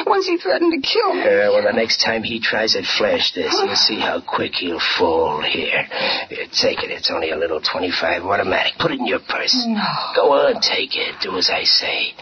Once 0.05 0.27
he 0.27 0.37
threatened 0.37 0.71
to 0.71 0.87
kill 0.87 1.13
me. 1.15 1.21
uh, 1.21 1.51
well, 1.51 1.63
the 1.63 1.71
next 1.73 2.03
time 2.03 2.23
he 2.23 2.39
tries 2.39 2.75
it, 2.75 2.85
flash 2.97 3.33
this. 3.33 3.51
You'll 3.53 3.75
see 3.75 3.99
how 3.99 4.21
quick 4.21 4.53
he'll 4.53 4.79
fall 4.97 5.41
here. 5.41 5.83
Here, 6.29 6.45
take 6.51 6.83
it. 6.83 6.91
It's 6.91 7.09
only 7.09 7.31
a 7.31 7.37
little 7.37 7.59
25 7.61 8.23
automatic. 8.23 8.73
Put 8.79 8.91
it 8.91 8.99
in 8.99 9.07
your 9.07 9.19
purse. 9.19 9.55
No. 9.67 9.81
Go 10.15 10.31
on, 10.33 10.61
take 10.61 10.95
it. 10.95 11.15
Do 11.21 11.37
as 11.37 11.49
I 11.49 11.63
say. 11.63 12.13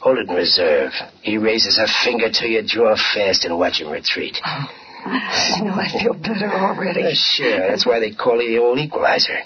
Hold 0.00 0.18
it 0.18 0.28
in 0.28 0.34
reserve. 0.34 0.92
He 1.22 1.36
raises 1.36 1.78
a 1.78 1.86
finger 2.04 2.28
to 2.32 2.48
you, 2.48 2.62
draw 2.66 2.96
fast, 2.96 3.44
and 3.44 3.58
watch 3.58 3.80
him 3.80 3.90
retreat. 3.90 4.38
I 4.44 5.60
know 5.62 5.74
I 5.74 5.88
feel 5.90 6.14
better 6.14 6.50
already. 6.52 7.02
Uh, 7.04 7.10
sure, 7.14 7.68
that's 7.68 7.86
why 7.86 8.00
they 8.00 8.12
call 8.12 8.40
you 8.42 8.50
the 8.50 8.58
old 8.62 8.78
equalizer. 8.78 9.38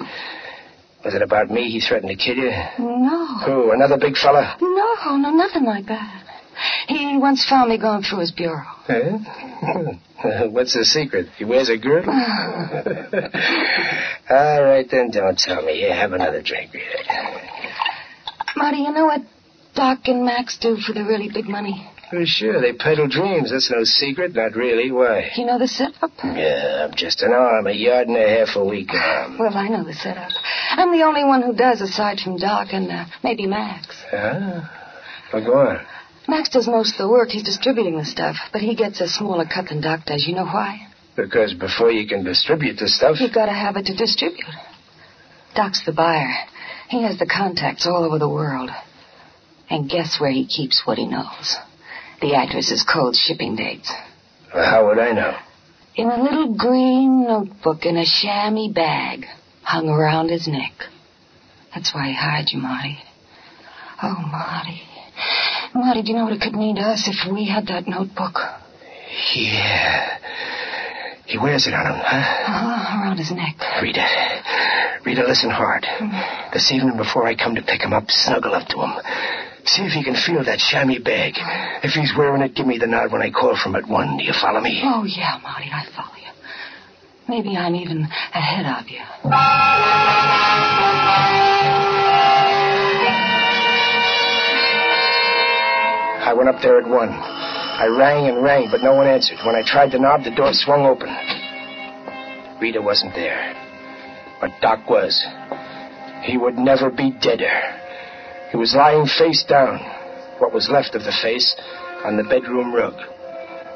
Was 1.04 1.14
it 1.14 1.22
about 1.22 1.50
me 1.50 1.70
he 1.70 1.80
threatened 1.80 2.10
to 2.10 2.16
kill 2.16 2.36
you? 2.36 2.50
No. 2.78 3.26
Who, 3.46 3.70
another 3.72 3.98
big 3.98 4.16
fella? 4.16 4.56
No, 4.60 5.16
no, 5.16 5.30
nothing 5.30 5.64
like 5.64 5.86
that. 5.86 6.22
He 6.88 7.16
once 7.18 7.44
found 7.48 7.70
me 7.70 7.78
going 7.78 8.02
through 8.02 8.20
his 8.20 8.30
bureau. 8.30 8.62
Huh? 8.86 9.18
What's 10.50 10.74
the 10.74 10.84
secret? 10.84 11.26
He 11.36 11.44
wears 11.44 11.68
a 11.68 11.76
girdle? 11.76 12.10
All 14.30 14.62
right, 14.64 14.86
then, 14.90 15.10
don't 15.10 15.36
tell 15.36 15.62
me. 15.62 15.74
Here, 15.74 15.94
have 15.94 16.12
another 16.12 16.42
drink, 16.42 16.72
Rita. 16.72 16.86
Marty, 18.56 18.78
you 18.78 18.92
know 18.92 19.06
what 19.06 19.22
Doc 19.74 20.00
and 20.06 20.24
Max 20.24 20.56
do 20.58 20.76
for 20.76 20.92
the 20.92 21.04
really 21.04 21.28
big 21.32 21.46
money? 21.48 21.88
Oh, 22.12 22.24
sure, 22.24 22.60
they 22.60 22.72
peddle 22.72 23.08
dreams. 23.08 23.50
That's 23.50 23.70
no 23.70 23.82
secret. 23.84 24.34
Not 24.34 24.54
really. 24.54 24.92
Why? 24.92 25.30
You 25.36 25.46
know 25.46 25.58
the 25.58 25.66
setup? 25.66 26.12
Yeah, 26.22 26.86
I'm 26.88 26.94
just 26.94 27.22
an 27.22 27.32
arm, 27.32 27.66
a 27.66 27.72
yard 27.72 28.06
and 28.08 28.16
a 28.16 28.28
half 28.38 28.54
a 28.56 28.64
week 28.64 28.90
arm. 28.92 29.36
Well, 29.38 29.56
I 29.56 29.68
know 29.68 29.82
the 29.84 29.94
setup. 29.94 30.30
I'm 30.70 30.92
the 30.92 31.02
only 31.04 31.24
one 31.24 31.42
who 31.42 31.54
does, 31.54 31.80
aside 31.80 32.20
from 32.20 32.36
Doc 32.36 32.68
and 32.72 32.90
uh, 32.90 33.06
maybe 33.24 33.46
Max. 33.46 33.88
Huh? 34.10 34.60
Well, 35.32 35.44
go 35.44 35.54
on. 35.54 35.86
Max 36.28 36.50
does 36.50 36.68
most 36.68 36.92
of 36.92 36.98
the 36.98 37.08
work. 37.08 37.30
He's 37.30 37.42
distributing 37.42 37.98
the 37.98 38.04
stuff, 38.04 38.36
but 38.52 38.60
he 38.62 38.74
gets 38.76 39.00
a 39.00 39.08
smaller 39.08 39.44
cut 39.52 39.68
than 39.68 39.80
Doc 39.80 40.04
does. 40.06 40.24
You 40.26 40.34
know 40.36 40.46
why? 40.46 40.86
Because 41.16 41.54
before 41.54 41.90
you 41.90 42.06
can 42.06 42.22
distribute 42.24 42.78
the 42.78 42.88
stuff, 42.88 43.16
You've 43.20 43.34
got 43.34 43.46
to 43.46 43.52
have 43.52 43.76
it 43.76 43.86
to 43.86 43.94
distribute. 43.96 44.44
Doc's 45.54 45.84
the 45.84 45.92
buyer. 45.92 46.32
He 46.88 47.02
has 47.02 47.18
the 47.18 47.26
contacts 47.26 47.86
all 47.86 48.04
over 48.04 48.18
the 48.18 48.28
world. 48.28 48.70
And 49.74 49.90
guess 49.90 50.20
where 50.20 50.30
he 50.30 50.46
keeps 50.46 50.86
what 50.86 50.98
he 50.98 51.06
knows? 51.06 51.56
The 52.20 52.36
addresses, 52.36 52.84
cold 52.84 53.16
shipping 53.16 53.56
dates. 53.56 53.92
well, 54.54 54.64
how 54.64 54.86
would 54.86 55.00
I 55.00 55.10
know? 55.10 55.36
In 55.96 56.08
a 56.08 56.22
little 56.22 56.54
green 56.54 57.24
notebook 57.24 57.84
in 57.84 57.96
a 57.96 58.04
chamois 58.04 58.72
bag 58.72 59.26
hung 59.64 59.88
around 59.88 60.28
his 60.28 60.46
neck. 60.46 60.70
That's 61.74 61.92
why 61.92 62.06
he 62.06 62.14
hired 62.14 62.50
you, 62.52 62.60
Marty. 62.60 62.98
Oh, 64.00 64.14
Marty. 64.30 64.80
Marty, 65.74 66.02
do 66.02 66.12
you 66.12 66.18
know 66.18 66.24
what 66.24 66.34
it 66.34 66.40
could 66.40 66.54
mean 66.54 66.76
to 66.76 66.82
us 66.82 67.08
if 67.08 67.32
we 67.32 67.48
had 67.48 67.66
that 67.66 67.88
notebook? 67.88 68.36
Yeah. 69.34 70.18
He 71.26 71.36
wears 71.36 71.66
it 71.66 71.74
on 71.74 71.86
him, 71.86 72.00
huh? 72.00 72.16
Uh-huh, 72.16 73.02
around 73.02 73.18
his 73.18 73.32
neck. 73.32 73.56
Read 73.82 73.96
Rita. 73.96 75.02
Rita, 75.04 75.24
listen 75.26 75.50
hard. 75.50 75.84
This 76.52 76.70
evening 76.70 76.96
before 76.96 77.26
I 77.26 77.34
come 77.34 77.56
to 77.56 77.62
pick 77.62 77.82
him 77.82 77.92
up, 77.92 78.04
snuggle 78.08 78.54
up 78.54 78.68
to 78.68 78.76
him. 78.76 78.92
See 79.66 79.82
if 79.82 79.96
you 79.96 80.04
can 80.04 80.14
feel 80.14 80.44
that 80.44 80.58
chamois 80.58 80.98
bag. 81.02 81.34
If 81.82 81.92
he's 81.92 82.12
wearing 82.16 82.42
it, 82.42 82.54
give 82.54 82.66
me 82.66 82.78
the 82.78 82.86
nod 82.86 83.10
when 83.12 83.22
I 83.22 83.30
call 83.30 83.56
from 83.56 83.74
at 83.76 83.88
one. 83.88 84.18
Do 84.18 84.24
you 84.24 84.34
follow 84.38 84.60
me? 84.60 84.82
Oh, 84.84 85.04
yeah, 85.04 85.38
Marty, 85.42 85.70
I 85.72 85.86
follow 85.96 86.14
you. 86.16 86.30
Maybe 87.28 87.56
I'm 87.56 87.74
even 87.74 88.02
ahead 88.02 88.66
of 88.66 88.88
you. 88.88 89.00
I 96.26 96.32
went 96.36 96.48
up 96.48 96.60
there 96.62 96.78
at 96.80 96.88
one. 96.88 97.10
I 97.10 97.86
rang 97.86 98.28
and 98.28 98.42
rang, 98.42 98.68
but 98.70 98.82
no 98.82 98.94
one 98.94 99.06
answered. 99.06 99.38
When 99.44 99.54
I 99.54 99.62
tried 99.64 99.92
the 99.92 99.98
knob, 99.98 100.24
the 100.24 100.30
door 100.30 100.52
swung 100.52 100.86
open. 100.86 101.08
Rita 102.60 102.80
wasn't 102.80 103.14
there. 103.14 103.54
But 104.40 104.52
Doc 104.60 104.88
was. 104.88 105.22
He 106.22 106.36
would 106.38 106.54
never 106.56 106.90
be 106.90 107.10
deader. 107.20 107.80
He 108.54 108.60
was 108.60 108.72
lying 108.72 109.04
face 109.04 109.42
down, 109.42 109.80
what 110.38 110.52
was 110.52 110.70
left 110.70 110.94
of 110.94 111.02
the 111.02 111.10
face, 111.10 111.56
on 112.04 112.16
the 112.16 112.22
bedroom 112.22 112.72
rug. 112.72 112.94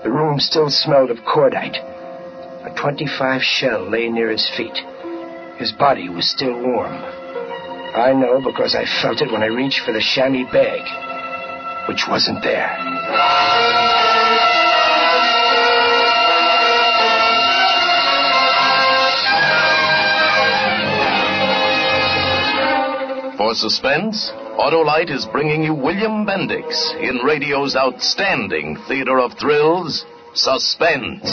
The 0.05 0.11
room 0.13 0.39
still 0.39 0.71
smelled 0.71 1.11
of 1.11 1.17
cordite. 1.27 1.75
A 2.65 2.73
25 2.81 3.43
shell 3.43 3.91
lay 3.91 4.09
near 4.09 4.31
his 4.31 4.49
feet. 4.57 4.79
His 5.59 5.73
body 5.73 6.09
was 6.09 6.31
still 6.31 6.55
warm. 6.63 6.95
I 6.95 8.13
know 8.13 8.41
because 8.41 8.77
I 8.77 8.85
felt 9.03 9.21
it 9.21 9.33
when 9.33 9.43
I 9.43 9.47
reached 9.47 9.81
for 9.85 9.91
the 9.91 10.01
chamois 10.01 10.49
bag, 10.53 10.87
which 11.89 12.07
wasn't 12.09 12.45
there. 12.45 12.71
For 23.37 23.55
suspense, 23.57 24.31
Autolite 24.59 25.15
is 25.15 25.25
bringing 25.31 25.63
you 25.63 25.73
William 25.73 26.27
Bendix 26.27 26.93
in 27.01 27.19
radio's 27.19 27.77
outstanding 27.77 28.77
theater 28.89 29.21
of 29.21 29.39
thrills, 29.39 30.05
Suspense. 30.35 31.31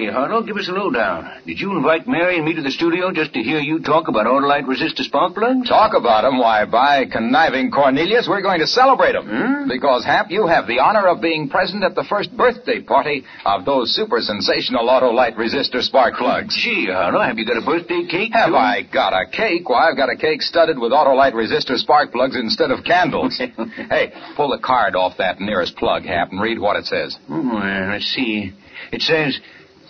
Okay, 0.00 0.10
Harlow, 0.10 0.42
give 0.42 0.56
us 0.56 0.66
a 0.66 0.72
lowdown. 0.72 1.28
Did 1.44 1.60
you 1.60 1.76
invite 1.76 2.08
Mary 2.08 2.36
and 2.36 2.44
me 2.46 2.54
to 2.54 2.62
the 2.62 2.70
studio 2.70 3.12
just 3.12 3.34
to 3.34 3.40
hear 3.42 3.58
you 3.60 3.80
talk 3.80 4.08
about 4.08 4.24
Autolite 4.24 4.64
resistor 4.64 5.04
spark 5.04 5.34
plugs? 5.34 5.68
Talk 5.68 5.92
about 5.92 6.24
'em? 6.24 6.38
Why, 6.38 6.64
by 6.64 7.04
conniving 7.04 7.70
Cornelius, 7.70 8.26
we're 8.26 8.40
going 8.40 8.60
to 8.60 8.66
celebrate 8.66 9.14
'em. 9.14 9.26
Hmm? 9.26 9.68
Because, 9.68 10.02
Hap, 10.06 10.30
you 10.30 10.46
have 10.46 10.66
the 10.66 10.78
honor 10.78 11.06
of 11.06 11.20
being 11.20 11.50
present 11.50 11.84
at 11.84 11.94
the 11.94 12.04
first 12.04 12.34
birthday 12.34 12.80
party 12.80 13.24
of 13.44 13.66
those 13.66 13.94
super 13.94 14.22
sensational 14.22 14.86
Autolite 14.88 15.36
resistor 15.36 15.82
spark 15.82 16.16
plugs. 16.16 16.56
Gee, 16.56 16.86
Harlow, 16.86 17.20
have 17.20 17.38
you 17.38 17.44
got 17.44 17.58
a 17.58 17.66
birthday 17.66 18.06
cake? 18.06 18.32
Have 18.32 18.48
too? 18.50 18.56
I 18.56 18.80
got 18.90 19.12
a 19.12 19.26
cake? 19.26 19.68
Why, 19.68 19.90
I've 19.90 19.98
got 19.98 20.08
a 20.08 20.16
cake 20.16 20.40
studded 20.40 20.78
with 20.78 20.92
Autolite 20.92 21.34
resistor 21.34 21.76
spark 21.76 22.10
plugs 22.10 22.36
instead 22.36 22.70
of 22.70 22.84
candles. 22.84 23.36
hey, 23.90 24.12
pull 24.34 24.48
the 24.48 24.62
card 24.64 24.96
off 24.96 25.18
that 25.18 25.40
nearest 25.42 25.76
plug, 25.76 26.04
Hap, 26.04 26.30
and 26.30 26.40
read 26.40 26.58
what 26.58 26.76
it 26.76 26.86
says. 26.86 27.18
Well, 27.28 27.42
let's 27.90 28.06
see. 28.06 28.54
It 28.92 29.02
says, 29.02 29.38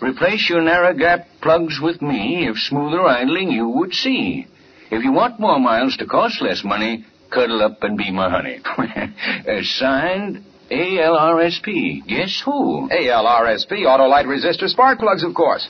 replace 0.01 0.49
your 0.49 0.61
narrow 0.61 0.93
gap 0.93 1.27
plugs 1.41 1.79
with 1.81 2.01
me 2.01 2.47
if 2.47 2.57
smoother 2.57 3.01
idling 3.01 3.51
you 3.51 3.67
would 3.67 3.93
see. 3.93 4.47
If 4.89 5.03
you 5.03 5.11
want 5.13 5.39
more 5.39 5.59
miles 5.59 5.95
to 5.97 6.05
cost 6.05 6.41
less 6.41 6.63
money, 6.63 7.05
cuddle 7.31 7.63
up 7.63 7.81
and 7.83 7.97
be 7.97 8.11
my 8.11 8.29
honey. 8.29 8.59
Uh, 9.41 9.61
signed, 9.63 10.43
ALRSP. 10.69 12.07
Guess 12.07 12.41
who? 12.45 12.89
ALRSP, 12.89 13.71
Autolite 13.85 14.25
resistor 14.25 14.67
spark 14.67 14.99
plugs, 14.99 15.23
of 15.23 15.33
course. 15.33 15.67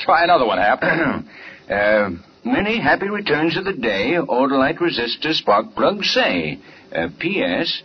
Try 0.00 0.24
another 0.24 0.46
one, 0.46 0.58
Hap. 0.58 0.82
uh, 1.70 2.10
many 2.44 2.80
happy 2.80 3.08
returns 3.08 3.56
of 3.56 3.64
the 3.64 3.72
day, 3.72 4.16
Autolite 4.18 4.78
resistor 4.78 5.32
spark 5.32 5.74
plugs 5.74 6.12
say. 6.12 6.58
Uh, 6.94 7.08
P.S. 7.18 7.82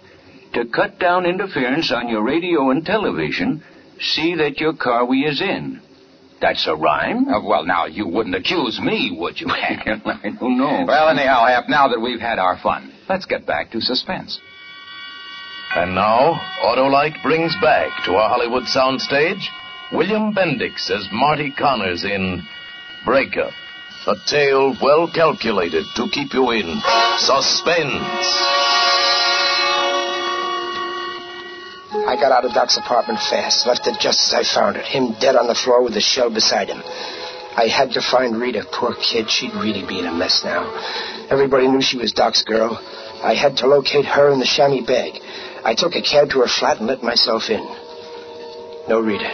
To 0.53 0.65
cut 0.65 0.99
down 0.99 1.25
interference 1.25 1.91
on 1.91 2.09
your 2.09 2.23
radio 2.23 2.69
and 2.69 2.85
television, 2.85 3.63
see 4.00 4.35
that 4.35 4.59
your 4.59 4.73
car 4.73 5.05
we 5.05 5.25
is 5.25 5.41
in. 5.41 5.81
That's 6.41 6.67
a 6.67 6.75
rhyme? 6.75 7.27
Uh, 7.29 7.41
well, 7.41 7.65
now, 7.65 7.85
you 7.85 8.05
wouldn't 8.07 8.35
accuse 8.35 8.79
me, 8.81 9.15
would 9.17 9.39
you? 9.39 9.47
I 9.50 10.19
don't 10.39 10.57
know. 10.57 10.83
well, 10.85 11.07
anyhow, 11.09 11.45
Hap, 11.45 11.69
now 11.69 11.88
that 11.88 12.01
we've 12.01 12.19
had 12.19 12.38
our 12.38 12.59
fun, 12.62 12.93
let's 13.07 13.25
get 13.25 13.45
back 13.45 13.71
to 13.71 13.79
suspense. 13.79 14.39
And 15.75 15.95
now, 15.95 16.39
Autolite 16.63 17.23
brings 17.23 17.55
back 17.62 18.03
to 18.05 18.12
our 18.15 18.29
Hollywood 18.29 18.63
soundstage 18.63 19.41
William 19.93 20.33
Bendix 20.33 20.89
as 20.91 21.07
Marty 21.12 21.53
Connors 21.57 22.03
in 22.03 22.41
Breakup, 23.05 23.51
a 24.07 24.15
tale 24.27 24.75
well 24.81 25.09
calculated 25.13 25.85
to 25.95 26.07
keep 26.12 26.33
you 26.33 26.51
in 26.51 26.81
suspense. 27.17 28.82
I 31.93 32.15
got 32.15 32.31
out 32.31 32.43
of 32.43 32.53
Doc's 32.53 32.77
apartment 32.77 33.19
fast, 33.19 33.67
left 33.67 33.85
it 33.85 34.00
just 34.00 34.19
as 34.25 34.33
I 34.33 34.43
found 34.43 34.77
it, 34.77 34.85
him 34.85 35.13
dead 35.21 35.35
on 35.35 35.45
the 35.45 35.53
floor 35.53 35.83
with 35.83 35.93
the 35.93 36.01
shell 36.01 36.33
beside 36.33 36.67
him. 36.67 36.81
I 37.55 37.67
had 37.69 37.91
to 37.91 38.01
find 38.01 38.41
Rita, 38.41 38.65
poor 38.71 38.95
kid. 38.95 39.29
She'd 39.29 39.53
really 39.53 39.85
be 39.85 40.00
in 40.00 40.07
a 40.07 40.12
mess 40.12 40.41
now. 40.43 40.73
Everybody 41.29 41.67
knew 41.67 41.83
she 41.83 42.00
was 42.00 42.12
Doc's 42.12 42.41
girl. 42.41 42.81
I 43.21 43.35
had 43.35 43.57
to 43.57 43.67
locate 43.67 44.05
her 44.05 44.33
in 44.33 44.39
the 44.39 44.50
chamois 44.50 44.83
bag. 44.83 45.21
I 45.63 45.75
took 45.75 45.93
a 45.93 46.01
cab 46.01 46.31
to 46.31 46.39
her 46.39 46.47
flat 46.47 46.79
and 46.79 46.88
let 46.88 47.03
myself 47.03 47.51
in. 47.51 47.62
No 48.89 49.00
Rita. 49.00 49.29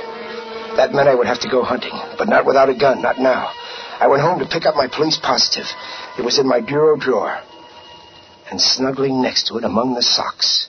That 0.75 0.91
meant 0.91 1.07
I 1.07 1.15
would 1.15 1.27
have 1.27 1.39
to 1.41 1.49
go 1.49 1.63
hunting, 1.63 1.95
but 2.17 2.27
not 2.27 2.45
without 2.45 2.67
a 2.67 2.75
gun, 2.75 3.01
not 3.01 3.19
now. 3.19 3.53
I 4.01 4.07
went 4.07 4.21
home 4.21 4.39
to 4.39 4.45
pick 4.45 4.65
up 4.65 4.75
my 4.75 4.87
police 4.87 5.17
positive. 5.17 5.65
It 6.17 6.25
was 6.25 6.37
in 6.37 6.47
my 6.47 6.59
bureau 6.59 6.97
drawer. 6.97 7.39
And 8.51 8.59
snuggling 8.59 9.21
next 9.21 9.47
to 9.47 9.57
it 9.57 9.63
among 9.63 9.95
the 9.95 10.01
socks 10.01 10.67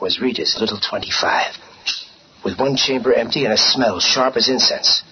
was 0.00 0.20
Rita's 0.20 0.56
little 0.58 0.78
25, 0.80 1.54
with 2.44 2.58
one 2.58 2.76
chamber 2.76 3.12
empty 3.12 3.44
and 3.44 3.52
a 3.52 3.58
smell 3.58 4.00
sharp 4.00 4.36
as 4.36 4.48
incense. 4.48 5.02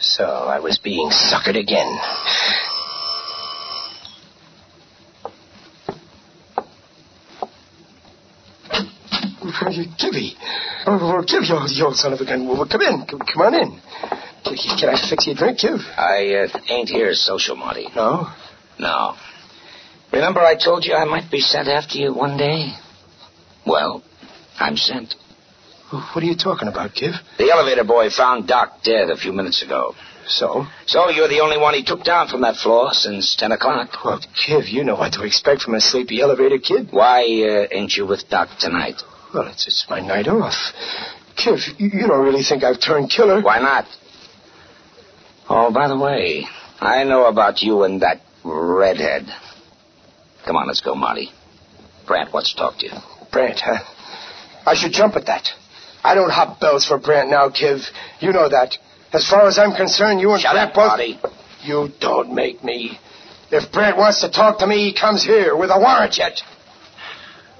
So 0.00 0.24
I 0.24 0.60
was 0.60 0.78
being 0.78 1.10
suckered 1.10 1.58
again. 1.58 1.98
Gibby. 9.98 10.36
Oh, 10.86 11.24
Kiv, 11.26 11.48
you, 11.48 11.76
you 11.76 11.84
old 11.84 11.96
son 11.96 12.12
of 12.12 12.20
a 12.20 12.24
gun. 12.24 12.46
Well, 12.46 12.66
come 12.66 12.80
in. 12.82 13.06
Come, 13.06 13.20
come 13.20 13.42
on 13.42 13.54
in. 13.54 13.80
Can, 14.44 14.78
can 14.78 14.88
I 14.88 15.08
fix 15.08 15.26
you 15.26 15.32
a 15.32 15.36
drink, 15.36 15.58
Kiv? 15.58 15.80
I 15.98 16.44
uh, 16.44 16.60
ain't 16.68 16.88
here 16.88 17.12
social, 17.14 17.56
Marty. 17.56 17.88
No? 17.94 18.28
No. 18.78 19.16
Remember 20.12 20.40
I 20.40 20.54
told 20.56 20.84
you 20.84 20.94
I 20.94 21.04
might 21.04 21.30
be 21.30 21.40
sent 21.40 21.68
after 21.68 21.98
you 21.98 22.14
one 22.14 22.36
day? 22.38 22.72
Well, 23.68 24.02
I'm 24.58 24.76
sent. 24.76 25.14
What 25.90 26.22
are 26.22 26.26
you 26.26 26.36
talking 26.36 26.68
about, 26.68 26.92
Kiv? 26.92 27.12
The 27.36 27.50
elevator 27.50 27.84
boy 27.84 28.08
found 28.10 28.48
Doc 28.48 28.82
dead 28.82 29.10
a 29.10 29.16
few 29.16 29.32
minutes 29.32 29.62
ago. 29.62 29.94
So? 30.26 30.66
So 30.86 31.10
you're 31.10 31.28
the 31.28 31.40
only 31.40 31.58
one 31.58 31.74
he 31.74 31.84
took 31.84 32.02
down 32.02 32.28
from 32.28 32.42
that 32.42 32.56
floor 32.56 32.92
since 32.92 33.36
10 33.36 33.52
o'clock. 33.52 33.90
Well, 34.04 34.20
Kiv, 34.20 34.70
you 34.70 34.84
know 34.84 34.96
what 34.96 35.12
to 35.14 35.22
expect 35.22 35.62
from 35.62 35.74
a 35.74 35.80
sleepy 35.80 36.20
elevator 36.20 36.58
kid. 36.58 36.88
Why 36.90 37.22
uh, 37.22 37.66
ain't 37.70 37.92
you 37.92 38.06
with 38.06 38.28
Doc 38.28 38.48
tonight? 38.58 39.02
Well, 39.34 39.48
it's, 39.48 39.66
it's 39.66 39.86
my 39.88 40.00
night 40.00 40.28
off. 40.28 40.54
Kiv, 41.36 41.60
you, 41.78 42.06
don't 42.06 42.24
really 42.24 42.42
think 42.42 42.64
I've 42.64 42.80
turned 42.80 43.10
killer? 43.10 43.42
Why 43.42 43.60
not? 43.60 43.86
Oh, 45.48 45.70
by 45.72 45.88
the 45.88 45.98
way, 45.98 46.46
I 46.80 47.04
know 47.04 47.26
about 47.26 47.62
you 47.62 47.84
and 47.84 48.02
that 48.02 48.20
redhead. 48.44 49.26
Come 50.46 50.56
on, 50.56 50.66
let's 50.66 50.80
go, 50.80 50.94
Marty. 50.94 51.30
Brant 52.06 52.32
wants 52.32 52.52
to 52.52 52.58
talk 52.58 52.78
to 52.78 52.86
you. 52.86 53.17
Brant, 53.30 53.60
huh? 53.60 53.78
I 54.66 54.74
should 54.74 54.92
jump 54.92 55.16
at 55.16 55.26
that. 55.26 55.48
I 56.04 56.14
don't 56.14 56.30
hop 56.30 56.60
bells 56.60 56.86
for 56.86 56.98
Brant 56.98 57.30
now, 57.30 57.48
Kiv. 57.48 57.84
You 58.20 58.32
know 58.32 58.48
that. 58.48 58.76
As 59.12 59.28
far 59.28 59.48
as 59.48 59.58
I'm 59.58 59.74
concerned, 59.74 60.20
you 60.20 60.30
and 60.32 60.40
Shut 60.40 60.52
Brant 60.52 60.70
up, 60.70 60.74
both. 60.74 60.88
Marty. 60.88 61.18
You 61.62 61.88
don't 62.00 62.34
make 62.34 62.62
me. 62.62 62.98
If 63.50 63.72
Brant 63.72 63.96
wants 63.96 64.20
to 64.20 64.30
talk 64.30 64.58
to 64.58 64.66
me, 64.66 64.76
he 64.84 64.94
comes 64.98 65.24
here 65.24 65.56
with 65.56 65.70
a 65.70 65.78
warrant 65.78 66.18
yet. 66.18 66.40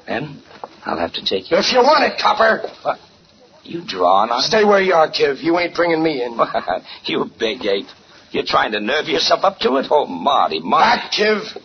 Then 0.06 0.42
I'll 0.84 0.98
have 0.98 1.12
to 1.14 1.24
take 1.24 1.50
you. 1.50 1.56
If 1.56 1.72
you 1.72 1.78
want 1.78 2.04
it, 2.04 2.18
copper. 2.20 2.68
What? 2.82 2.98
You 3.64 3.82
drawing 3.86 4.30
on? 4.30 4.42
Stay 4.42 4.64
where 4.64 4.80
you 4.80 4.94
are, 4.94 5.10
Kiv. 5.10 5.42
You 5.42 5.58
ain't 5.58 5.74
bringing 5.74 6.02
me 6.02 6.22
in. 6.22 6.38
you 7.04 7.26
big 7.38 7.64
ape. 7.64 7.86
You're 8.30 8.44
trying 8.46 8.72
to 8.72 8.80
nerve 8.80 9.06
yourself 9.06 9.44
up 9.44 9.58
to 9.60 9.76
it? 9.76 9.86
Oh, 9.90 10.06
Marty, 10.06 10.60
Marty. 10.60 11.00
Back, 11.00 11.12
Kiv. 11.12 11.62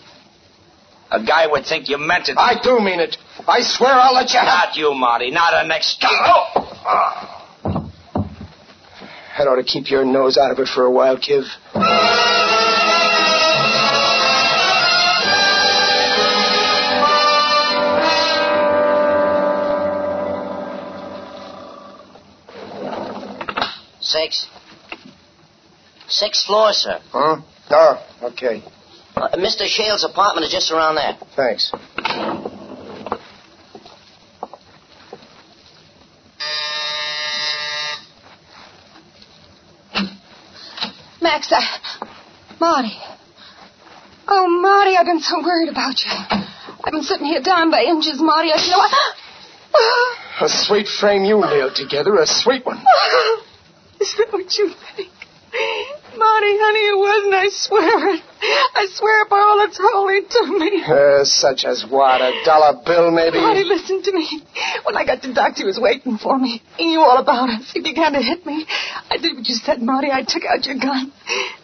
A 1.14 1.24
guy 1.24 1.46
would 1.46 1.66
think 1.68 1.90
you 1.90 2.00
meant 2.00 2.28
it. 2.28 2.38
I 2.40 2.56
do 2.62 2.80
mean 2.80 3.00
it. 3.00 3.18
I 3.48 3.62
swear 3.62 3.92
I'll 3.92 4.16
let 4.16 4.32
you 4.34 4.40
have. 4.40 4.48
Not 4.48 4.76
you, 4.76 4.96
Marty. 4.96 5.30
Not 5.30 5.54
a 5.64 5.68
next. 5.68 6.04
Oh! 6.04 6.72
That 9.38 9.48
ought 9.48 9.58
to 9.58 9.64
keep 9.64 9.92
your 9.92 10.06
nose 10.06 10.38
out 10.38 10.52
of 10.52 10.58
it 10.58 10.68
for 10.68 10.86
a 10.86 10.92
while, 10.92 11.18
Kiv. 11.18 11.44
Six. 24.02 24.48
Sixth 26.08 26.46
floor, 26.48 26.74
sir. 26.74 27.00
Huh? 27.12 27.42
Oh, 27.70 28.08
okay. 28.24 28.64
Uh, 29.16 29.30
Mr. 29.38 29.66
Shale's 29.68 30.04
apartment 30.04 30.46
is 30.46 30.52
just 30.52 30.72
around 30.72 30.96
there. 30.96 31.18
Thanks. 31.36 31.72
Max, 41.22 41.52
I... 41.52 42.08
Marty. 42.60 42.98
Oh, 44.28 44.48
Marty, 44.62 44.98
I've 44.98 45.06
been 45.06 45.20
so 45.20 45.42
worried 45.42 45.70
about 45.70 46.04
you. 46.04 46.12
I've 46.84 46.92
been 46.92 47.04
sitting 47.04 47.28
here 47.28 47.42
dying 47.42 47.72
by 47.72 47.84
inches, 47.84 48.20
Marty. 48.20 48.52
I 48.52 48.58
feel 48.58 48.78
like... 48.78 48.92
A 50.42 50.50
sweet 50.50 50.88
frame 50.88 51.24
you 51.24 51.40
nailed 51.40 51.76
together, 51.76 52.16
a 52.18 52.26
sweet 52.26 52.66
one. 52.66 52.78
Is 54.02 54.16
that 54.18 54.28
what 54.32 54.58
you 54.58 54.74
think? 54.96 55.13
Marty, 56.34 56.58
honey, 56.58 56.86
it 56.90 56.98
wasn't. 56.98 57.34
I 57.38 57.48
swear 57.54 58.10
it. 58.16 58.22
I 58.74 58.88
swear 58.90 59.26
by 59.30 59.38
all 59.38 59.58
that's 59.62 59.78
holy 59.80 60.22
to 60.26 60.42
me. 60.58 60.82
Uh, 60.82 61.24
such 61.24 61.64
as 61.64 61.86
what? 61.88 62.22
A 62.22 62.34
dollar 62.44 62.82
bill, 62.84 63.12
maybe? 63.12 63.38
Marty, 63.38 63.64
listen 63.64 64.02
to 64.02 64.12
me. 64.12 64.42
When 64.84 64.98
I 64.98 65.06
got 65.06 65.22
to 65.22 65.28
the 65.28 65.34
Doctor, 65.36 65.62
he 65.62 65.66
was 65.66 65.78
waiting 65.80 66.18
for 66.18 66.40
me. 66.40 66.64
He 66.78 66.88
knew 66.88 67.02
all 67.02 67.20
about 67.20 67.50
us. 67.50 67.70
He 67.72 67.82
began 67.82 68.14
to 68.14 68.20
hit 68.22 68.48
me. 68.48 68.66
I 69.12 69.18
did 69.18 69.38
what 69.38 69.48
you 69.48 69.54
said, 69.54 69.80
Marty. 69.84 70.10
I 70.12 70.24
took 70.24 70.42
out 70.44 70.66
your 70.66 70.80
gun. 70.80 71.14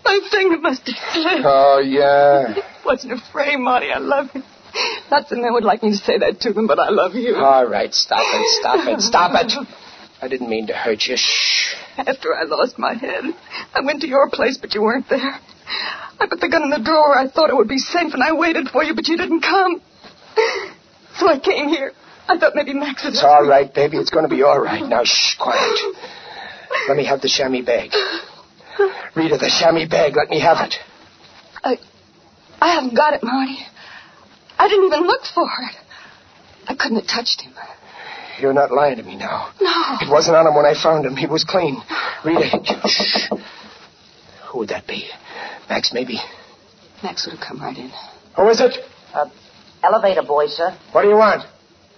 My 0.05 0.19
finger 0.29 0.59
must 0.59 0.85
have 0.85 1.01
slipped. 1.13 1.45
Oh, 1.49 1.81
yeah. 1.83 2.53
It 2.57 2.85
wasn't 2.85 3.13
a 3.13 3.21
frame, 3.33 3.63
Marty. 3.63 3.89
I 3.89 3.97
love 3.97 4.27
you. 4.35 4.43
Not 5.09 5.29
that 5.29 5.35
men 5.35 5.51
would 5.51 5.63
like 5.63 5.81
me 5.81 5.91
to 5.91 5.97
say 5.97 6.19
that 6.19 6.41
to 6.41 6.53
them, 6.53 6.67
but 6.67 6.77
I 6.77 6.89
love 6.89 7.15
you. 7.15 7.37
All 7.37 7.65
right, 7.65 7.91
stop 7.91 8.21
it, 8.21 8.45
stop 8.61 8.87
it, 8.87 9.01
stop 9.01 9.31
it. 9.33 9.51
I 10.21 10.27
didn't 10.27 10.49
mean 10.49 10.67
to 10.67 10.73
hurt 10.73 11.01
you. 11.07 11.15
Shh. 11.17 11.73
After 12.07 12.33
I 12.33 12.43
lost 12.43 12.77
my 12.79 12.93
head, 12.93 13.23
I 13.73 13.81
went 13.81 14.01
to 14.01 14.07
your 14.07 14.29
place, 14.29 14.57
but 14.57 14.73
you 14.73 14.81
weren't 14.81 15.09
there. 15.09 15.39
I 16.19 16.27
put 16.27 16.39
the 16.41 16.49
gun 16.49 16.63
in 16.63 16.69
the 16.69 16.81
drawer. 16.83 17.17
I 17.17 17.29
thought 17.29 17.49
it 17.49 17.55
would 17.55 17.67
be 17.67 17.77
safe, 17.77 18.13
and 18.13 18.23
I 18.23 18.33
waited 18.33 18.67
for 18.69 18.83
you, 18.83 18.93
but 18.95 19.07
you 19.07 19.17
didn't 19.17 19.41
come. 19.41 19.81
So 21.17 21.27
I 21.27 21.39
came 21.39 21.67
here. 21.69 21.91
I 22.27 22.37
thought 22.37 22.53
maybe 22.55 22.73
Max 22.73 23.03
would 23.03 23.13
It's 23.13 23.23
all 23.23 23.43
me. 23.43 23.69
baby. 23.73 23.97
It's 23.97 24.09
going 24.09 24.27
to 24.27 24.33
be 24.33 24.43
all 24.43 24.59
right. 24.59 24.87
Now, 24.87 25.03
shh, 25.03 25.35
quiet. 25.37 25.79
Let 26.87 26.95
me 26.97 27.05
have 27.05 27.21
the 27.21 27.29
chamois 27.29 27.63
bag. 27.65 27.91
Rita, 29.15 29.37
the 29.37 29.49
chamois 29.49 29.87
bag. 29.89 30.15
Let 30.15 30.29
me 30.29 30.39
have 30.39 30.57
it. 30.65 30.75
I, 31.63 31.77
I 32.61 32.75
haven't 32.75 32.95
got 32.95 33.13
it, 33.13 33.23
Marty. 33.23 33.57
I 34.57 34.67
didn't 34.67 34.85
even 34.87 35.07
look 35.07 35.21
for 35.33 35.43
it. 35.43 35.75
I 36.67 36.75
couldn't 36.75 36.97
have 36.97 37.07
touched 37.07 37.41
him. 37.41 37.53
You're 38.39 38.53
not 38.53 38.71
lying 38.71 38.97
to 38.97 39.03
me 39.03 39.15
now. 39.15 39.51
No. 39.59 39.71
It 40.01 40.09
wasn't 40.09 40.37
on 40.37 40.47
him 40.47 40.55
when 40.55 40.65
I 40.65 40.73
found 40.81 41.05
him. 41.05 41.15
He 41.15 41.27
was 41.27 41.43
clean. 41.43 41.81
Rita, 42.23 42.59
shh. 42.87 43.29
Who 44.51 44.59
would 44.59 44.69
that 44.69 44.87
be? 44.87 45.09
Max, 45.69 45.91
maybe. 45.93 46.19
Max 47.03 47.25
would 47.27 47.37
have 47.37 47.45
come 47.45 47.61
right 47.61 47.77
in. 47.77 47.91
Who 48.35 48.47
is 48.49 48.61
it? 48.61 48.77
Uh, 49.13 49.29
elevator 49.83 50.23
boy, 50.23 50.47
sir. 50.47 50.77
What 50.91 51.03
do 51.03 51.09
you 51.09 51.15
want? 51.15 51.43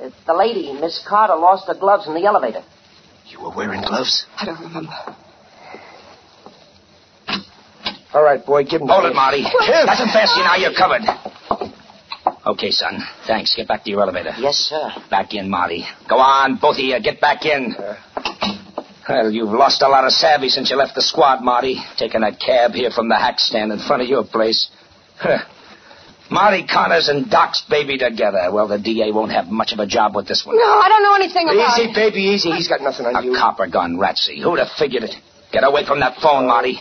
Uh, 0.02 0.10
the 0.26 0.34
lady, 0.34 0.74
Miss 0.74 1.04
Carter, 1.08 1.36
lost 1.36 1.68
her 1.68 1.76
gloves 1.76 2.08
in 2.08 2.14
the 2.14 2.26
elevator. 2.26 2.64
You 3.28 3.42
were 3.42 3.56
wearing 3.56 3.82
gloves. 3.82 4.26
I 4.38 4.46
don't 4.46 4.60
remember. 4.60 4.94
All 8.14 8.24
right, 8.24 8.46
boy, 8.46 8.66
give 8.66 8.82
him 8.82 8.88
Hold 8.90 9.06
the 9.06 9.12
it, 9.12 9.16
Marty. 9.16 9.44
Kim. 9.44 9.86
Nothing 9.86 10.08
fancy 10.12 10.42
now. 10.42 10.56
You're 10.56 10.74
covered. 10.76 11.02
Okay, 12.46 12.72
son. 12.72 13.00
Thanks. 13.28 13.56
Get 13.56 13.68
back 13.68 13.84
to 13.84 13.90
your 13.92 14.02
elevator. 14.02 14.34
Yes, 14.40 14.56
sir. 14.56 14.90
Back 15.10 15.34
in, 15.34 15.50
Marty. 15.50 15.86
Go 16.10 16.18
on, 16.18 16.58
both 16.60 16.76
of 16.78 16.80
you. 16.84 17.00
Get 17.00 17.22
back 17.22 17.46
in. 17.46 17.76
Well, 19.08 19.32
you've 19.32 19.50
lost 19.50 19.82
a 19.82 19.88
lot 19.88 20.06
of 20.06 20.12
savvy 20.12 20.50
since 20.50 20.70
you 20.72 20.78
left 20.78 20.96
the 20.96 21.02
squad, 21.02 21.44
Marty. 21.44 21.78
Taking 21.98 22.22
that 22.22 22.40
cab 22.40 22.72
here 22.72 22.90
from 22.92 23.10
the 23.10 23.16
hack 23.16 23.40
stand 23.40 23.72
in 23.72 23.80
front 23.80 24.02
of 24.02 24.08
your 24.08 24.24
place. 24.24 24.70
Huh. 25.18 25.40
Marty 26.32 26.66
Connors 26.66 27.10
and 27.10 27.30
Doc's 27.30 27.62
baby 27.70 27.98
together. 27.98 28.50
Well, 28.52 28.68
the 28.68 28.80
DA 28.80 29.12
won't 29.12 29.32
have 29.34 29.48
much 29.48 29.74
of 29.74 29.80
a 29.80 29.86
job 29.86 30.16
with 30.16 30.28
this 30.28 30.44
one. 30.46 30.56
No, 30.56 30.64
I 30.64 30.88
don't 30.88 31.04
know 31.04 31.16
anything 31.16 31.44
about 31.50 31.78
it. 31.78 31.82
Easy, 31.82 31.92
it. 31.92 31.96
baby, 31.96 32.22
easy. 32.22 32.52
He's 32.52 32.70
got 32.70 32.82
nothing 32.82 33.06
on 33.06 33.16
A 33.18 33.22
you. 33.26 33.34
A 33.36 33.38
copper 33.38 33.68
gun, 33.68 33.98
Ratsy. 33.98 34.42
Who'd 34.42 34.60
have 34.60 34.70
figured 34.80 35.04
it? 35.04 35.14
Get 35.52 35.64
away 35.66 35.86
from 35.86 36.00
that 36.00 36.16
phone, 36.22 36.48
Marty. 36.48 36.80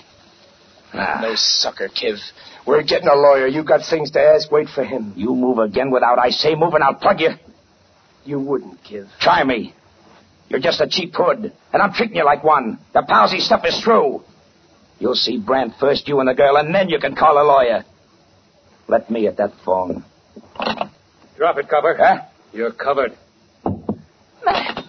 Ah, 0.94 1.18
No 1.22 1.34
sucker, 1.34 1.88
Kiv. 1.88 2.18
We're 2.66 2.82
getting 2.82 3.08
a 3.08 3.14
lawyer. 3.14 3.46
You've 3.46 3.66
got 3.66 3.80
things 3.88 4.10
to 4.12 4.20
ask. 4.20 4.50
Wait 4.50 4.68
for 4.74 4.84
him. 4.84 5.12
you 5.16 5.34
move 5.34 5.58
again 5.58 5.90
without 5.90 6.18
I 6.18 6.30
say 6.30 6.54
move, 6.54 6.74
and 6.74 6.84
I'll 6.84 6.94
plug 6.94 7.20
you. 7.20 7.30
You 8.24 8.38
wouldn't, 8.38 8.82
Kiv. 8.84 9.08
Try 9.18 9.44
me. 9.44 9.74
You're 10.48 10.60
just 10.60 10.80
a 10.80 10.88
cheap 10.88 11.12
hood, 11.14 11.52
and 11.72 11.82
I'm 11.82 11.92
treating 11.92 12.16
you 12.16 12.24
like 12.24 12.42
one. 12.42 12.78
The 12.92 13.02
palsy 13.02 13.38
stuff 13.38 13.62
is 13.64 13.80
true. 13.82 14.22
You'll 14.98 15.14
see 15.14 15.38
Brandt 15.38 15.74
first, 15.80 16.06
you 16.08 16.20
and 16.20 16.28
the 16.28 16.34
girl, 16.34 16.56
and 16.56 16.74
then 16.74 16.88
you 16.88 16.98
can 16.98 17.14
call 17.14 17.40
a 17.40 17.44
lawyer. 17.46 17.84
Let 18.88 19.10
me 19.10 19.26
at 19.28 19.36
that 19.38 19.52
phone. 19.64 20.04
Drop 21.36 21.56
it, 21.56 21.68
copper. 21.68 21.96
Huh? 21.98 22.22
You're 22.52 22.72
covered. 22.72 23.12
Max. 24.44 24.82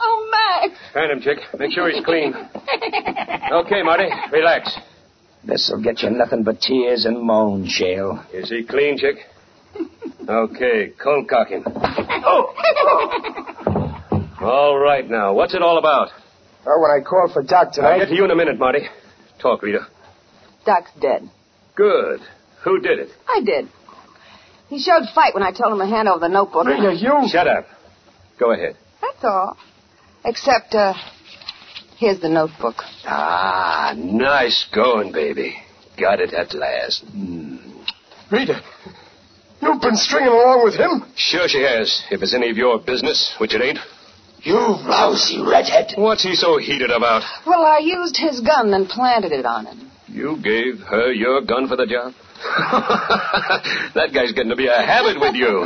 Oh, 0.00 0.30
Max. 0.30 0.74
Hand 0.92 1.12
him, 1.12 1.20
chick. 1.20 1.38
Make 1.58 1.72
sure 1.72 1.88
he's 1.88 2.04
clean. 2.04 2.34
Okay, 3.52 3.82
Marty. 3.82 4.08
Relax. 4.32 4.76
This'll 5.46 5.82
get 5.82 6.02
you 6.02 6.10
nothing 6.10 6.42
but 6.42 6.60
tears 6.60 7.04
and 7.04 7.20
moans, 7.22 7.70
Shale. 7.70 8.24
Is 8.32 8.48
he 8.48 8.64
clean, 8.64 8.96
chick? 8.98 9.16
Okay, 10.26 10.92
cold 11.02 11.28
cock 11.28 11.48
him. 11.48 11.64
Oh! 11.66 12.54
All 14.40 14.78
right 14.78 15.08
now. 15.08 15.34
What's 15.34 15.54
it 15.54 15.62
all 15.62 15.78
about? 15.78 16.08
Well, 16.64 16.80
when 16.80 16.90
I 16.90 17.04
called 17.04 17.32
for 17.32 17.42
Doc 17.42 17.72
tonight. 17.72 17.92
I'll 17.92 17.98
get 18.00 18.08
to 18.08 18.14
you 18.14 18.24
in 18.24 18.30
a 18.30 18.36
minute, 18.36 18.58
Marty. 18.58 18.80
Talk, 19.40 19.62
Rita. 19.62 19.86
Doc's 20.64 20.90
dead. 21.00 21.28
Good. 21.74 22.20
Who 22.62 22.80
did 22.80 22.98
it? 22.98 23.10
I 23.28 23.40
did. 23.44 23.68
He 24.68 24.78
showed 24.80 25.02
fight 25.14 25.34
when 25.34 25.42
I 25.42 25.50
told 25.52 25.72
him 25.72 25.78
to 25.78 25.86
hand 25.86 26.08
over 26.08 26.20
the 26.20 26.28
notebook. 26.28 26.66
Rita, 26.66 26.94
you. 26.94 27.28
Shut 27.28 27.46
up. 27.46 27.66
Go 28.40 28.52
ahead. 28.52 28.76
That's 29.02 29.22
all. 29.24 29.58
Except, 30.24 30.74
uh, 30.74 30.94
here's 31.98 32.20
the 32.20 32.28
notebook. 32.28 32.76
Ah, 33.04 33.94
nice 33.96 34.66
going, 34.74 35.12
baby. 35.12 35.56
Got 35.98 36.20
it 36.20 36.32
at 36.32 36.54
last. 36.54 37.04
Mm. 37.06 37.84
Rita, 38.30 38.60
you've 39.62 39.80
been 39.80 39.96
stringing 39.96 40.32
along 40.32 40.64
with 40.64 40.74
him? 40.74 41.04
Sure 41.16 41.46
she 41.46 41.62
has. 41.62 42.04
If 42.10 42.22
it's 42.22 42.34
any 42.34 42.50
of 42.50 42.56
your 42.56 42.78
business, 42.80 43.34
which 43.38 43.54
it 43.54 43.62
ain't. 43.62 43.78
You 44.42 44.56
lousy 44.58 45.40
redhead. 45.40 45.94
What's 45.96 46.22
he 46.22 46.34
so 46.34 46.58
heated 46.58 46.90
about? 46.90 47.22
Well, 47.46 47.64
I 47.64 47.78
used 47.78 48.16
his 48.16 48.40
gun 48.40 48.74
and 48.74 48.88
planted 48.88 49.32
it 49.32 49.46
on 49.46 49.66
him. 49.66 49.90
You 50.06 50.36
gave 50.42 50.80
her 50.80 51.12
your 51.12 51.40
gun 51.42 51.66
for 51.66 51.76
the 51.76 51.86
job? 51.86 52.12
that 53.94 54.12
guy's 54.12 54.32
getting 54.32 54.50
to 54.50 54.56
be 54.56 54.66
a 54.66 54.76
habit 54.76 55.18
with 55.18 55.34
you. 55.34 55.64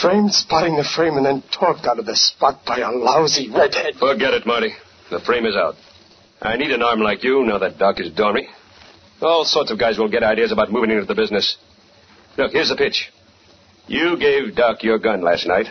Framed 0.00 0.32
spotting 0.32 0.76
the 0.76 0.84
frame 0.84 1.16
and 1.16 1.26
then 1.26 1.42
talked 1.52 1.86
out 1.86 1.98
of 1.98 2.06
the 2.06 2.16
spot 2.16 2.60
by 2.66 2.78
a 2.78 2.90
lousy 2.90 3.50
redhead. 3.50 3.94
Forget 3.96 4.32
it, 4.32 4.46
Marty. 4.46 4.72
The 5.10 5.20
frame 5.20 5.44
is 5.44 5.54
out. 5.56 5.74
I 6.40 6.56
need 6.56 6.70
an 6.70 6.82
arm 6.82 7.00
like 7.00 7.22
you 7.22 7.44
now 7.44 7.58
that 7.58 7.78
Doc 7.78 8.00
is 8.00 8.10
dormy. 8.12 8.48
All 9.20 9.44
sorts 9.44 9.70
of 9.70 9.78
guys 9.78 9.98
will 9.98 10.08
get 10.10 10.22
ideas 10.22 10.52
about 10.52 10.72
moving 10.72 10.90
into 10.90 11.04
the 11.04 11.14
business. 11.14 11.56
Look, 12.36 12.52
here's 12.52 12.70
the 12.70 12.76
pitch. 12.76 13.10
You 13.86 14.18
gave 14.18 14.56
Doc 14.56 14.82
your 14.82 14.98
gun 14.98 15.22
last 15.22 15.46
night 15.46 15.66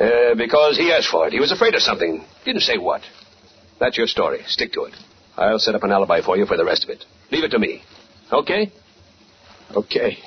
uh, 0.00 0.34
because 0.36 0.76
he 0.76 0.92
asked 0.92 1.08
for 1.08 1.26
it. 1.26 1.32
He 1.32 1.40
was 1.40 1.52
afraid 1.52 1.74
of 1.74 1.82
something. 1.82 2.24
Didn't 2.44 2.62
say 2.62 2.78
what. 2.78 3.02
That's 3.78 3.96
your 3.96 4.08
story. 4.08 4.40
Stick 4.46 4.72
to 4.72 4.82
it. 4.84 4.94
I'll 5.36 5.60
set 5.60 5.76
up 5.76 5.84
an 5.84 5.92
alibi 5.92 6.20
for 6.20 6.36
you 6.36 6.46
for 6.46 6.56
the 6.56 6.64
rest 6.64 6.84
of 6.84 6.90
it. 6.90 7.04
Leave 7.30 7.44
it 7.44 7.50
to 7.50 7.58
me. 7.58 7.82
Okay? 8.32 8.72
Okay. 9.74 10.18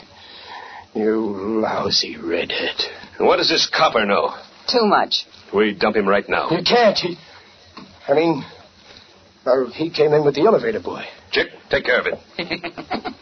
You 0.94 1.62
lousy 1.62 2.18
redhead. 2.18 2.76
What 3.18 3.38
does 3.38 3.50
this 3.50 3.70
copper 3.74 4.06
know? 4.06 4.34
Too 4.68 4.86
much. 4.86 5.26
We 5.54 5.74
dump 5.74 5.96
him 5.96 6.08
right 6.08 6.28
now. 6.28 6.50
You 6.50 6.64
can't. 6.64 6.98
He. 6.98 7.18
I 8.08 8.14
mean, 8.14 8.44
well, 9.46 9.70
he 9.74 9.90
came 9.90 10.14
in 10.14 10.26
with 10.26 10.36
the 10.36 10.42
elevator 10.42 10.80
boy. 10.80 11.04
Chick, 11.32 11.48
take 11.70 11.86
care 11.86 12.00
of 12.00 12.08
it. 12.08 13.14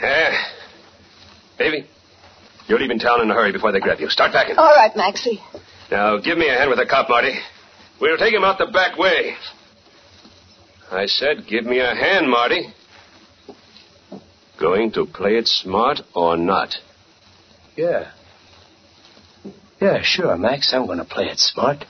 yeah. 0.00 0.44
Baby, 1.58 1.86
you're 2.66 2.78
leaving 2.78 2.98
town 2.98 3.20
in 3.20 3.30
a 3.30 3.34
hurry 3.34 3.52
before 3.52 3.72
they 3.72 3.80
grab 3.80 4.00
you. 4.00 4.08
Start 4.08 4.32
packing. 4.32 4.56
All 4.56 4.74
right, 4.74 4.94
Maxie. 4.96 5.40
Now, 5.90 6.18
give 6.18 6.38
me 6.38 6.48
a 6.48 6.52
hand 6.54 6.70
with 6.70 6.78
the 6.78 6.86
cop, 6.86 7.08
Marty. 7.08 7.34
We'll 8.00 8.16
take 8.16 8.32
him 8.32 8.44
out 8.44 8.58
the 8.58 8.66
back 8.66 8.96
way. 8.96 9.34
I 10.90 11.06
said, 11.06 11.46
give 11.48 11.64
me 11.64 11.78
a 11.80 11.94
hand, 11.94 12.28
Marty. 12.30 12.72
Going 14.60 14.92
to 14.92 15.06
play 15.06 15.36
it 15.36 15.48
smart 15.48 16.00
or 16.14 16.36
not? 16.36 16.74
Yeah. 17.76 18.12
Yeah, 19.80 20.02
sure, 20.02 20.36
Max. 20.36 20.74
I'm 20.74 20.84
going 20.84 20.98
to 20.98 21.04
play 21.06 21.24
it 21.28 21.38
smart. 21.38 21.86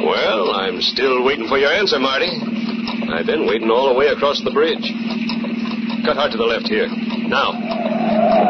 Well, 0.00 0.52
I'm 0.52 0.80
still 0.80 1.22
waiting 1.22 1.46
for 1.46 1.58
your 1.58 1.72
answer, 1.74 1.98
Marty. 1.98 2.30
I've 3.12 3.26
been 3.26 3.46
waiting 3.46 3.68
all 3.70 3.92
the 3.92 3.98
way 3.98 4.06
across 4.06 4.42
the 4.42 4.50
bridge. 4.50 4.90
Cut 6.06 6.16
hard 6.16 6.32
to 6.32 6.38
the 6.38 6.44
left 6.44 6.68
here. 6.68 6.88
Now. 7.28 7.52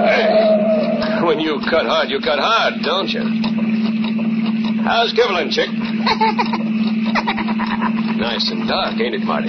Hey. 0.06 1.26
When 1.26 1.40
you 1.40 1.58
cut 1.68 1.84
hard, 1.84 2.10
you 2.10 2.20
cut 2.20 2.38
hard, 2.38 2.74
don't 2.84 3.08
you? 3.08 3.22
How's 4.84 5.12
Kivlahan, 5.12 5.50
chick? 5.50 5.68
nice 8.18 8.48
and 8.50 8.68
dark, 8.68 9.00
ain't 9.00 9.16
it, 9.16 9.22
Marty? 9.22 9.48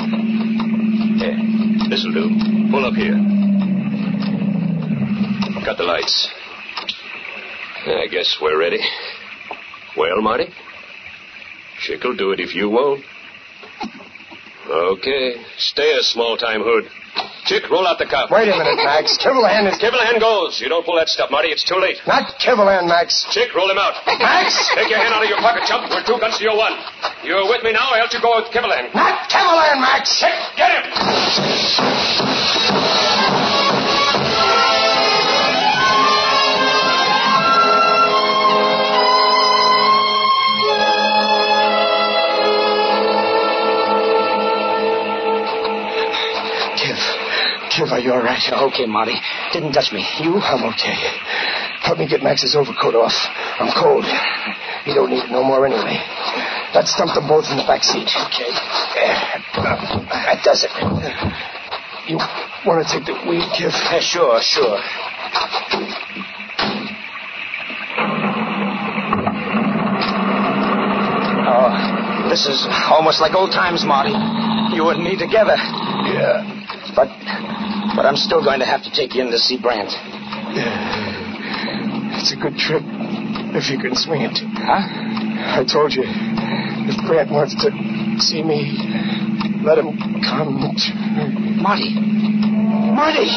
Yeah, 1.22 1.38
this'll 1.89 2.12
do. 2.12 2.30
Pull 2.72 2.86
up 2.86 2.96
here. 2.96 3.13
Cut 5.63 5.78
the 5.78 5.84
lights. 5.84 6.34
I 7.86 8.08
guess 8.10 8.39
we're 8.42 8.58
ready. 8.58 8.80
Well, 9.96 10.22
Marty? 10.22 10.48
Chick'll 11.82 12.15
do 12.15 12.32
it 12.32 12.39
if 12.39 12.56
you 12.56 12.70
won't. 12.70 13.04
Okay. 14.70 15.34
Stay 15.58 15.98
a 16.00 16.04
small 16.04 16.38
time 16.38 16.62
hood. 16.62 16.86
Chick, 17.50 17.66
roll 17.74 17.90
out 17.90 17.98
the 17.98 18.06
cop. 18.06 18.30
Wait 18.30 18.46
a 18.46 18.54
minute, 18.54 18.78
Max. 18.86 19.18
Kivlahan 19.26 19.66
is. 19.66 19.82
Kivlahan 19.82 20.22
goes. 20.22 20.62
You 20.62 20.70
don't 20.70 20.86
pull 20.86 21.02
that 21.02 21.10
stuff, 21.10 21.34
Marty. 21.34 21.50
It's 21.50 21.66
too 21.66 21.82
late. 21.82 21.98
Not 22.06 22.38
Kivlahan, 22.38 22.86
Max. 22.86 23.26
Chick, 23.34 23.58
roll 23.58 23.66
him 23.66 23.82
out. 23.82 23.98
Max! 24.06 24.54
Take 24.78 24.94
your 24.94 25.02
hand 25.02 25.18
out 25.18 25.26
of 25.26 25.30
your 25.34 25.42
pocket, 25.42 25.66
chump. 25.66 25.90
We're 25.90 26.06
two 26.06 26.22
guns 26.22 26.38
to 26.38 26.44
your 26.46 26.54
one. 26.54 26.78
You're 27.26 27.50
with 27.50 27.66
me 27.66 27.74
now, 27.74 27.90
or 27.90 27.98
else 27.98 28.14
you 28.14 28.22
go 28.22 28.38
with 28.38 28.54
Kivlahan. 28.54 28.94
Not 28.94 29.34
Kivlahan, 29.34 29.82
Max. 29.82 30.14
Chick, 30.22 30.38
get 30.62 30.78
him! 30.78 30.86
Kiv, 47.89 47.93
are 47.93 47.99
you 47.99 48.13
all 48.13 48.21
right? 48.21 48.41
Okay, 48.69 48.86
Marty. 48.86 49.15
Didn't 49.52 49.73
touch 49.73 49.91
me. 49.91 50.06
You? 50.21 50.38
I'm 50.38 50.63
okay. 50.73 50.93
Help 51.82 51.97
me 51.97 52.08
get 52.08 52.21
Max's 52.21 52.56
overcoat 52.56 52.93
off. 52.93 53.13
I'm 53.60 53.71
cold. 53.73 54.06
You 54.86 54.93
don't 54.93 55.10
need 55.10 55.25
it 55.25 55.32
no 55.32 55.43
more 55.43 55.65
anyway. 55.65 55.97
Let's 56.73 56.95
dump 56.95 57.13
them 57.15 57.28
both 57.28 57.49
in 57.49 57.58
the 57.58 57.65
back 57.65 57.84
seat. 57.84 58.06
Okay. 58.06 58.52
That 59.58 60.41
does 60.43 60.63
it. 60.63 60.71
You 62.10 62.17
want 62.65 62.86
to 62.86 62.93
take 62.93 63.06
the 63.06 63.13
wheel, 63.28 63.41
Kiv? 63.58 63.73
Yeah, 63.73 63.97
uh, 63.97 64.02
sure, 64.02 64.41
sure. 64.41 64.78
Oh, 71.49 72.30
this 72.30 72.45
is 72.45 72.67
almost 72.89 73.21
like 73.21 73.34
old 73.34 73.52
times, 73.52 73.84
Marty. 73.86 74.13
You 74.75 74.89
and 74.89 75.04
me 75.04 75.17
together. 75.17 75.56
Yeah. 75.58 76.45
But, 76.95 77.10
but 77.95 78.06
I'm 78.06 78.15
still 78.15 78.43
going 78.43 78.60
to 78.60 78.65
have 78.65 78.84
to 78.84 78.91
take 78.91 79.15
you 79.15 79.21
in 79.21 79.32
to 79.32 79.38
see 79.38 79.58
Brant. 79.62 79.89
It's 82.19 82.34
a 82.34 82.36
good 82.36 82.58
trip 82.58 82.84
if 83.56 83.69
you 83.69 83.80
can 83.80 83.95
swing 83.95 84.21
it. 84.21 84.38
Huh? 84.38 85.62
I 85.62 85.63
told 85.63 85.93
you, 85.93 86.04
if 86.06 86.97
Grant 87.08 87.32
wants 87.32 87.56
to 87.63 87.71
see 88.19 88.43
me, 88.43 88.78
let 89.63 89.78
him 89.78 89.97
come. 90.21 90.60
Marty. 91.62 91.95
Marty! 92.95 93.30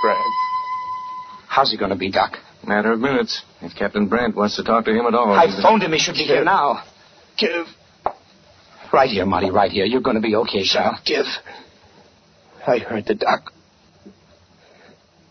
Grant. 0.00 0.34
How's 1.48 1.70
he 1.70 1.76
going 1.76 1.90
to 1.90 1.96
be, 1.96 2.10
Doc? 2.10 2.41
Matter 2.64 2.92
of 2.92 3.00
minutes. 3.00 3.42
If 3.60 3.74
Captain 3.76 4.06
Brant 4.08 4.36
wants 4.36 4.56
to 4.56 4.64
talk 4.64 4.84
to 4.84 4.92
him 4.92 5.06
at 5.06 5.14
all. 5.14 5.32
I 5.32 5.46
phoned 5.62 5.82
him. 5.82 5.92
He 5.92 5.98
should 5.98 6.14
be 6.14 6.24
here 6.24 6.44
now. 6.44 6.84
Give, 7.38 7.66
Right 8.92 9.08
here, 9.08 9.24
Marty, 9.24 9.50
right 9.50 9.70
here. 9.70 9.86
You're 9.86 10.02
going 10.02 10.16
to 10.16 10.22
be 10.22 10.36
okay, 10.36 10.64
Sal. 10.64 10.98
give. 11.06 11.24
I 12.66 12.78
heard 12.78 13.06
the 13.06 13.14
doc. 13.14 13.50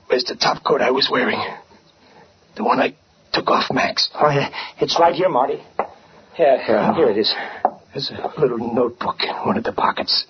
Where's 0.08 0.24
the 0.24 0.36
top 0.36 0.64
coat 0.64 0.82
I 0.82 0.90
was 0.92 1.10
wearing? 1.12 1.40
The 2.58 2.64
one 2.64 2.80
I 2.82 2.96
took 3.32 3.48
off 3.50 3.72
Max. 3.72 4.10
Oh, 4.16 4.30
yeah. 4.32 4.50
It's 4.80 5.00
right 5.00 5.14
here, 5.14 5.30
Marty. 5.30 5.64
Here, 6.34 6.58
Yeah. 6.68 6.96
here 6.96 7.10
it 7.12 7.18
is. 7.20 7.34
There's 7.94 8.10
a 8.12 8.40
little 8.42 8.58
notebook 8.74 9.18
in 9.22 9.34
one 9.46 9.58
of 9.58 9.64
the 9.64 9.74
pockets. 9.74 10.26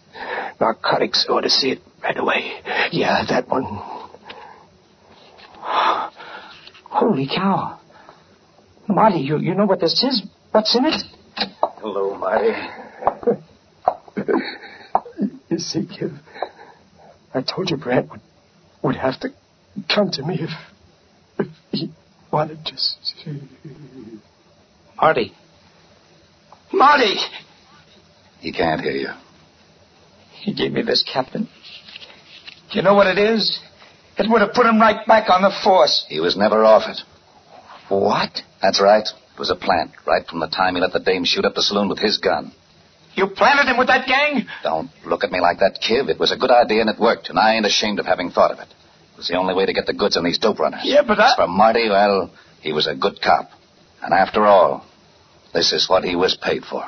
Narcotics 0.60 1.26
ought 1.30 1.42
to 1.42 1.50
see 1.50 1.72
it 1.72 1.80
right 2.04 2.18
away. 2.18 2.52
Yeah, 2.92 3.24
that 3.30 3.48
one. 3.48 3.64
Holy 6.92 7.26
cow. 7.26 7.80
Marty, 8.88 9.20
you, 9.20 9.38
you 9.40 9.56
know 9.56 9.66
what 9.66 9.80
this 9.80 10.04
is? 10.04 10.24
What's 10.52 10.76
in 10.76 10.86
it? 10.86 11.02
Hello, 11.62 12.18
Marty. 12.18 12.52
you 15.50 15.58
see, 15.58 15.88
kid, 15.88 16.12
I 17.34 17.42
told 17.42 17.70
you 17.70 17.78
Brant 17.78 18.12
would, 18.12 18.20
would 18.84 18.96
have 18.98 19.18
to 19.22 19.30
come 19.94 20.12
to 20.12 20.24
me 20.24 20.42
if, 20.42 20.50
if 21.40 21.48
he 21.72 21.94
wanted 22.30 22.66
to 22.66 22.78
see. 22.78 24.20
Marty. 25.02 25.32
Marty! 26.74 27.16
He 28.42 28.52
can't 28.52 28.82
hear 28.82 28.92
you. 28.92 29.10
He 30.42 30.54
gave 30.54 30.74
me 30.74 30.82
this, 30.82 31.06
Captain. 31.12 31.44
Do 31.44 32.78
you 32.78 32.82
know 32.82 32.96
what 32.96 33.08
it 33.08 33.18
is? 33.18 33.62
It 34.22 34.30
would 34.30 34.42
have 34.42 34.54
put 34.54 34.68
him 34.68 34.80
right 34.80 35.06
back 35.08 35.30
on 35.30 35.42
the 35.42 35.52
force. 35.64 36.06
He 36.08 36.20
was 36.20 36.38
never 36.38 36.64
off 36.64 36.84
it. 36.88 37.00
What? 37.90 38.42
That's 38.62 38.80
right. 38.80 39.02
It 39.04 39.40
was 39.40 39.50
a 39.50 39.56
plant, 39.56 39.92
right 40.06 40.26
from 40.28 40.40
the 40.40 40.48
time 40.48 40.76
he 40.76 40.82
let 40.82 40.94
the 40.94 41.00
dame 41.00 41.26
shoot 41.26 41.44
up 41.44 41.56
the 41.56 41.64
saloon 41.64 41.90
with 41.90 41.98
his 41.98 42.20
gun. 42.20 42.52
You 43.16 43.28
planted 43.28 43.70
him 43.70 43.78
with 43.78 43.88
that 43.88 44.08
gang? 44.08 44.46
Don't 44.64 44.92
look 45.06 45.24
at 45.24 45.32
me 45.32 45.42
like 45.42 45.58
that, 45.60 45.80
Kiv. 45.82 46.08
It 46.10 46.20
was 46.20 46.32
a 46.32 46.38
good 46.38 46.52
idea 46.52 46.82
and 46.82 46.90
it 46.90 47.00
worked, 47.00 47.30
and 47.30 47.40
I 47.40 47.56
ain't 47.56 47.66
ashamed 47.66 48.00
of 48.00 48.06
having 48.06 48.30
thought 48.30 48.52
of 48.52 48.60
it. 48.60 48.68
It 49.14 49.18
was 49.18 49.28
the 49.28 49.38
only 49.38 49.56
way 49.56 49.66
to 49.66 49.74
get 49.74 49.88
the 49.88 49.94
goods 49.94 50.16
on 50.16 50.24
these 50.24 50.38
dope 50.38 50.60
runners. 50.60 50.82
Yeah, 50.84 51.02
but 51.06 51.20
I... 51.20 51.32
As 51.32 51.36
for 51.36 51.48
Marty, 51.48 51.90
well, 51.90 52.32
he 52.62 52.74
was 52.74 52.88
a 52.88 52.96
good 52.96 53.20
cop. 53.22 53.50
And 54.04 54.14
after 54.14 54.46
all, 54.46 54.86
this 55.54 55.74
is 55.74 55.90
what 55.90 56.04
he 56.04 56.16
was 56.16 56.38
paid 56.42 56.64
for. 56.64 56.86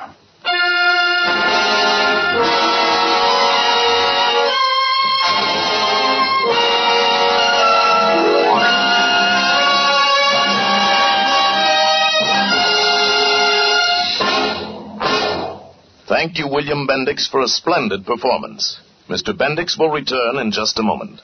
Thank 16.24 16.38
you, 16.38 16.48
William 16.48 16.88
Bendix, 16.88 17.28
for 17.30 17.42
a 17.42 17.46
splendid 17.46 18.06
performance. 18.06 18.80
Mr. 19.10 19.36
Bendix 19.36 19.78
will 19.78 19.90
return 19.90 20.38
in 20.38 20.52
just 20.52 20.78
a 20.78 20.82
moment. 20.82 21.20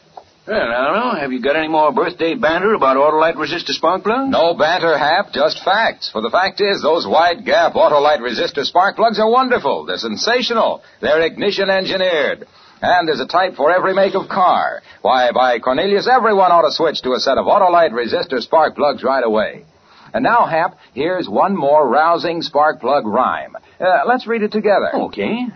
Well, 0.47 0.61
I 0.61 0.85
don't 0.85 0.95
know. 0.95 1.19
Have 1.19 1.33
you 1.33 1.41
got 1.41 1.57
any 1.57 1.69
more 1.69 1.91
birthday 1.91 2.35
banter 2.35 2.75
about 2.75 2.99
Autolite 2.99 3.37
resistor 3.37 3.73
spark 3.73 4.03
plugs? 4.03 4.31
No 4.31 4.53
banter, 4.53 4.99
Hap, 4.99 5.33
just 5.33 5.65
facts. 5.65 6.11
For 6.13 6.21
the 6.21 6.29
fact 6.29 6.61
is, 6.61 6.83
those 6.83 7.07
wide 7.07 7.47
gap 7.47 7.73
Autolite 7.73 8.21
resistor 8.21 8.63
spark 8.63 8.97
plugs 8.97 9.19
are 9.19 9.31
wonderful. 9.31 9.87
They're 9.87 9.97
sensational. 9.97 10.83
They're 11.01 11.23
ignition 11.23 11.71
engineered. 11.71 12.47
And 12.83 13.09
there's 13.09 13.21
a 13.21 13.27
type 13.27 13.55
for 13.55 13.73
every 13.73 13.95
make 13.95 14.15
of 14.15 14.29
car. 14.29 14.83
Why, 15.01 15.33
by 15.33 15.61
Cornelius, 15.61 16.11
everyone 16.13 16.53
ought 16.53 16.69
to 16.69 16.73
switch 16.73 17.01
to 17.05 17.15
a 17.15 17.21
set 17.21 17.39
of 17.39 17.47
Autolite 17.47 17.93
resistor 17.93 18.41
spark 18.41 18.75
plugs 18.75 19.03
right 19.03 19.25
away. 19.25 19.65
And 20.13 20.23
now, 20.25 20.45
Hap, 20.45 20.77
here's 20.93 21.27
one 21.27 21.57
more 21.57 21.89
rousing 21.89 22.43
spark 22.43 22.81
plug 22.81 23.07
rhyme. 23.07 23.57
Uh, 23.81 24.03
let's 24.07 24.27
read 24.27 24.43
it 24.43 24.53
together. 24.53 24.95
Okay. 24.95 25.47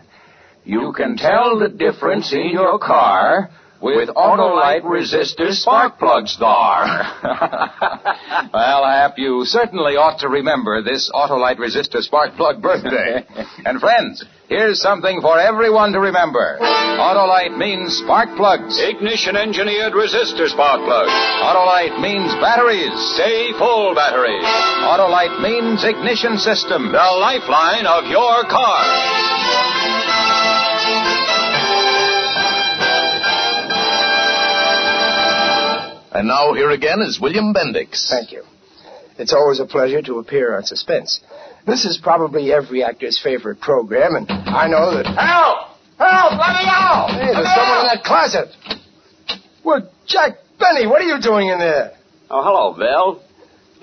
You 0.65 0.95
can 0.97 1.17
tell 1.17 1.59
the 1.59 1.69
difference 1.69 2.33
in 2.33 2.51
your 2.51 2.79
car 2.79 3.51
with 3.85 4.09
Autolite 4.16 4.83
resistor 4.83 5.53
spark 5.53 5.99
plugs 5.99 6.37
there. 6.40 6.49
well, 8.53 8.85
Hap, 8.88 9.18
you 9.18 9.44
certainly 9.44 10.01
ought 10.01 10.20
to 10.20 10.29
remember 10.29 10.83
this 10.83 11.11
Autolite 11.12 11.59
resistor 11.61 12.01
spark 12.01 12.35
plug 12.37 12.62
birthday. 12.62 13.27
and 13.66 13.79
friends, 13.81 14.25
here's 14.49 14.81
something 14.81 15.20
for 15.20 15.38
everyone 15.38 15.92
to 15.92 16.01
remember. 16.01 16.57
Autolite 16.97 17.59
means 17.59 17.92
spark 18.01 18.33
plugs. 18.40 18.81
Ignition 18.81 19.37
engineered 19.37 19.92
resistor 19.92 20.49
spark 20.49 20.81
plugs. 20.88 21.12
Autolite 21.44 22.01
means 22.01 22.33
batteries. 22.40 22.97
Stay 23.20 23.53
full 23.61 23.94
batteries. 23.94 24.49
Autolite 24.88 25.37
means 25.44 25.85
ignition 25.85 26.38
system. 26.38 26.88
The 26.88 27.09
lifeline 27.20 27.85
of 27.85 28.09
your 28.09 28.49
car. 28.49 29.63
And 36.14 36.29
now 36.29 36.55
here 36.55 36.70
again 36.70 37.00
is 37.00 37.18
William 37.20 37.53
Bendix. 37.53 38.09
Thank 38.09 38.31
you. 38.31 38.44
It's 39.18 39.33
always 39.33 39.59
a 39.59 39.66
pleasure 39.66 40.00
to 40.03 40.18
appear 40.20 40.57
on 40.57 40.62
Suspense. 40.62 41.20
This 41.66 41.85
is 41.85 41.98
probably 42.03 42.53
every 42.53 42.85
actor's 42.85 43.20
favorite 43.20 43.61
program, 43.61 44.14
and 44.14 44.31
I 44.31 44.68
know 44.68 44.94
that. 44.94 45.07
Help! 45.07 45.74
Help! 45.98 46.33
Let 46.38 46.53
me 46.55 46.66
out! 46.70 47.09
Hey, 47.11 47.33
there's 47.33 47.55
someone 47.55 47.81
in 47.81 47.87
that 47.87 48.03
closet. 48.05 48.48
Well, 49.64 49.90
Jack 50.07 50.38
Benny, 50.59 50.87
what 50.87 51.00
are 51.00 51.07
you 51.07 51.20
doing 51.20 51.48
in 51.48 51.59
there? 51.59 51.96
Oh, 52.31 52.42
hello, 52.42 52.77
Bill. 52.77 53.22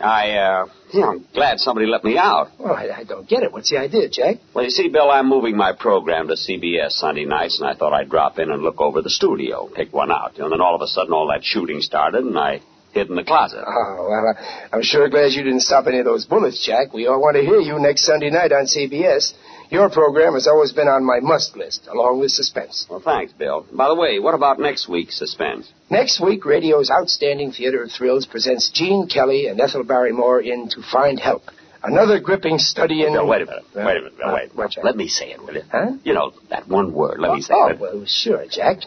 I, 0.01 0.31
uh, 0.31 0.65
yeah, 0.93 1.05
I'm 1.05 1.25
glad 1.33 1.59
somebody 1.59 1.87
let 1.87 2.03
me 2.03 2.17
out. 2.17 2.49
Well, 2.59 2.73
I, 2.73 2.89
I 2.97 3.03
don't 3.03 3.27
get 3.27 3.43
it. 3.43 3.51
What's 3.51 3.69
the 3.69 3.77
idea, 3.77 4.09
Jack? 4.09 4.37
Well, 4.53 4.63
you 4.65 4.71
see, 4.71 4.89
Bill, 4.89 5.09
I'm 5.09 5.27
moving 5.27 5.55
my 5.55 5.73
program 5.73 6.27
to 6.27 6.33
CBS 6.33 6.91
Sunday 6.91 7.25
nights, 7.25 7.59
and 7.59 7.69
I 7.69 7.75
thought 7.75 7.93
I'd 7.93 8.09
drop 8.09 8.39
in 8.39 8.51
and 8.51 8.61
look 8.61 8.81
over 8.81 9.01
the 9.01 9.09
studio, 9.09 9.69
pick 9.73 9.93
one 9.93 10.11
out. 10.11 10.33
You 10.35 10.39
know, 10.39 10.45
and 10.45 10.53
then 10.53 10.61
all 10.61 10.75
of 10.75 10.81
a 10.81 10.87
sudden, 10.87 11.13
all 11.13 11.27
that 11.27 11.43
shooting 11.43 11.81
started, 11.81 12.23
and 12.23 12.37
I 12.37 12.61
hid 12.93 13.09
in 13.09 13.15
the 13.15 13.23
closet. 13.23 13.63
Oh, 13.65 14.07
well, 14.09 14.35
I'm 14.73 14.83
sure 14.83 15.07
glad 15.09 15.31
you 15.31 15.43
didn't 15.43 15.61
stop 15.61 15.87
any 15.87 15.99
of 15.99 16.05
those 16.05 16.25
bullets, 16.25 16.65
Jack. 16.65 16.93
We 16.93 17.07
all 17.07 17.21
want 17.21 17.37
to 17.37 17.41
hear 17.41 17.59
you 17.59 17.79
next 17.79 18.05
Sunday 18.05 18.29
night 18.29 18.51
on 18.51 18.65
CBS. 18.65 19.33
Your 19.71 19.89
program 19.89 20.33
has 20.33 20.47
always 20.47 20.73
been 20.73 20.89
on 20.89 21.05
my 21.05 21.21
must 21.21 21.55
list, 21.55 21.87
along 21.87 22.19
with 22.19 22.31
Suspense. 22.31 22.85
Well, 22.89 22.99
thanks, 22.99 23.31
Bill. 23.31 23.65
By 23.71 23.87
the 23.87 23.95
way, 23.95 24.19
what 24.19 24.33
about 24.33 24.59
next 24.59 24.89
week's 24.89 25.17
suspense? 25.17 25.71
Next 25.89 26.19
week, 26.19 26.43
radio's 26.43 26.91
outstanding 26.91 27.53
theater 27.53 27.83
of 27.83 27.91
thrills 27.91 28.25
presents 28.25 28.69
Gene 28.69 29.07
Kelly 29.07 29.47
and 29.47 29.61
Ethel 29.61 29.85
Barrymore 29.85 30.41
in 30.41 30.67
To 30.71 30.81
Find 30.81 31.17
Help. 31.17 31.43
Another 31.81 32.19
gripping 32.19 32.57
study 32.57 33.05
in. 33.05 33.13
Bill, 33.13 33.25
wait 33.25 33.43
a 33.43 33.45
minute. 33.45 33.63
Uh, 33.73 33.83
wait 33.85 33.97
a 33.97 34.01
minute. 34.01 34.13
Uh, 34.21 34.33
wait. 34.35 34.55
what, 34.55 34.71
Jack? 34.71 34.83
Let 34.83 34.97
me 34.97 35.07
say 35.07 35.31
it, 35.31 35.41
will 35.41 35.53
you? 35.53 35.61
Huh? 35.71 35.91
You 36.03 36.15
know, 36.15 36.33
that 36.49 36.67
one 36.67 36.91
word. 36.91 37.21
Let 37.21 37.33
me 37.33 37.41
say 37.41 37.53
oh, 37.55 37.67
it. 37.67 37.77
Oh, 37.79 37.81
well, 37.81 38.05
sure, 38.05 38.43
Jack. 38.51 38.79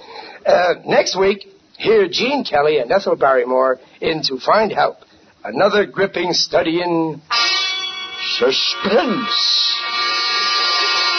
Uh, 0.45 0.75
next 0.85 1.19
week, 1.19 1.47
hear 1.79 2.09
Gene 2.09 2.45
Kelly 2.45 2.79
and 2.79 2.93
Ethel 2.93 3.17
Barrymore 3.17 3.81
in 4.03 4.23
To 4.25 4.39
Find 4.39 4.71
Help. 4.71 4.99
Another 5.43 5.87
gripping 5.87 6.35
study 6.35 6.83
in 6.83 7.23
suspense. 8.37 9.65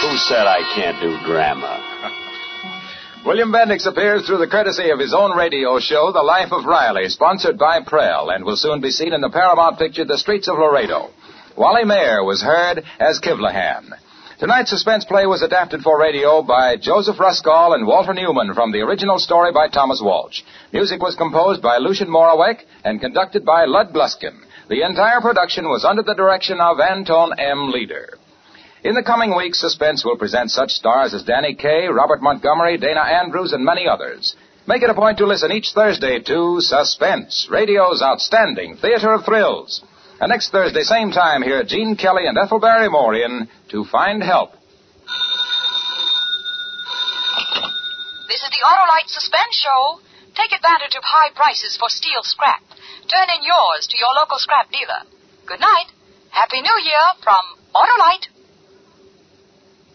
Who 0.01 0.17
said 0.17 0.45
I 0.45 0.60
can't 0.75 0.99
do 1.01 1.17
drama? 1.25 1.81
William 3.25 3.51
Bendix 3.51 3.88
appears 3.88 4.25
through 4.25 4.38
the 4.38 4.47
courtesy 4.47 4.91
of 4.91 4.99
his 4.99 5.13
own 5.13 5.36
radio 5.36 5.79
show, 5.79 6.12
The 6.12 6.21
Life 6.21 6.51
of 6.51 6.65
Riley, 6.65 7.10
sponsored 7.10 7.58
by 7.58 7.81
Prell, 7.81 8.29
and 8.29 8.45
will 8.45 8.55
soon 8.55 8.81
be 8.81 8.91
seen 8.91 9.13
in 9.13 9.21
the 9.21 9.31
Paramount 9.31 9.79
picture, 9.79 10.05
The 10.05 10.17
Streets 10.17 10.47
of 10.47 10.58
Laredo. 10.60 11.10
Wally 11.58 11.86
Maher 11.86 12.23
was 12.23 12.43
heard 12.43 12.84
as 12.99 13.19
Kivlahan. 13.19 13.89
Tonight's 14.38 14.69
suspense 14.69 15.05
play 15.05 15.25
was 15.25 15.41
adapted 15.41 15.81
for 15.81 15.99
radio 15.99 16.41
by 16.41 16.75
Joseph 16.75 17.17
Ruscoll 17.17 17.73
and 17.73 17.88
Walter 17.88 18.13
Newman 18.13 18.53
from 18.53 18.71
the 18.71 18.81
original 18.81 19.17
story 19.17 19.53
by 19.53 19.69
Thomas 19.69 20.01
Walsh. 20.03 20.41
Music 20.73 21.01
was 21.01 21.15
composed 21.15 21.62
by 21.62 21.77
Lucien 21.77 22.10
Moraweck 22.10 22.60
and 22.84 22.99
conducted 22.99 23.45
by 23.45 23.63
Lud 23.63 23.93
Gluskin. 23.93 24.38
The 24.69 24.81
entire 24.84 25.21
production 25.21 25.65
was 25.65 25.86
under 25.86 26.03
the 26.03 26.15
direction 26.15 26.60
of 26.60 26.81
Anton 26.81 27.39
M. 27.39 27.71
Leader. 27.71 28.19
In 28.86 28.93
the 28.93 29.02
coming 29.02 29.36
weeks, 29.36 29.60
Suspense 29.60 30.06
will 30.06 30.15
present 30.15 30.52
such 30.52 30.69
stars 30.69 31.15
as 31.15 31.24
Danny 31.24 31.56
Kaye, 31.56 31.88
Robert 31.88 32.21
Montgomery, 32.21 32.78
Dana 32.78 33.02
Andrews, 33.02 33.52
and 33.52 33.65
many 33.65 33.88
others. 33.88 34.36
Make 34.67 34.84
it 34.84 34.91
a 34.91 34.93
point 34.93 35.17
to 35.17 35.26
listen 35.26 35.52
each 35.52 35.74
Thursday 35.74 36.19
to 36.21 36.62
Suspense, 36.62 37.48
radio's 37.50 38.04
outstanding 38.04 38.78
theater 38.78 39.12
of 39.12 39.26
thrills. 39.26 39.82
And 40.21 40.30
next 40.30 40.52
Thursday, 40.52 40.84
same 40.84 41.10
time, 41.10 41.41
hear 41.41 41.63
Gene 41.63 41.95
Kelly 41.95 42.28
and 42.28 42.38
Ethel 42.38 42.60
Barrymore 42.60 43.15
in 43.15 43.50
To 43.69 43.86
Find 43.86 44.21
Help. 44.21 44.52
This 48.30 48.41
is 48.45 48.52
the 48.54 48.62
Autolite 48.69 49.10
Suspense 49.10 49.65
Show. 49.65 50.00
Take 50.38 50.54
advantage 50.54 50.93
of 50.93 51.02
high 51.02 51.34
prices 51.34 51.76
for 51.76 51.89
steel 51.89 52.21
scrap. 52.21 52.62
Turn 53.10 53.34
in 53.34 53.41
yours 53.41 53.88
to 53.89 53.98
your 53.98 54.13
local 54.21 54.38
scrap 54.38 54.69
dealer. 54.69 55.10
Good 55.48 55.60
night. 55.60 55.89
Happy 56.30 56.62
New 56.62 56.78
Year 56.86 57.17
from 57.24 57.41
Autolite. 57.74 58.35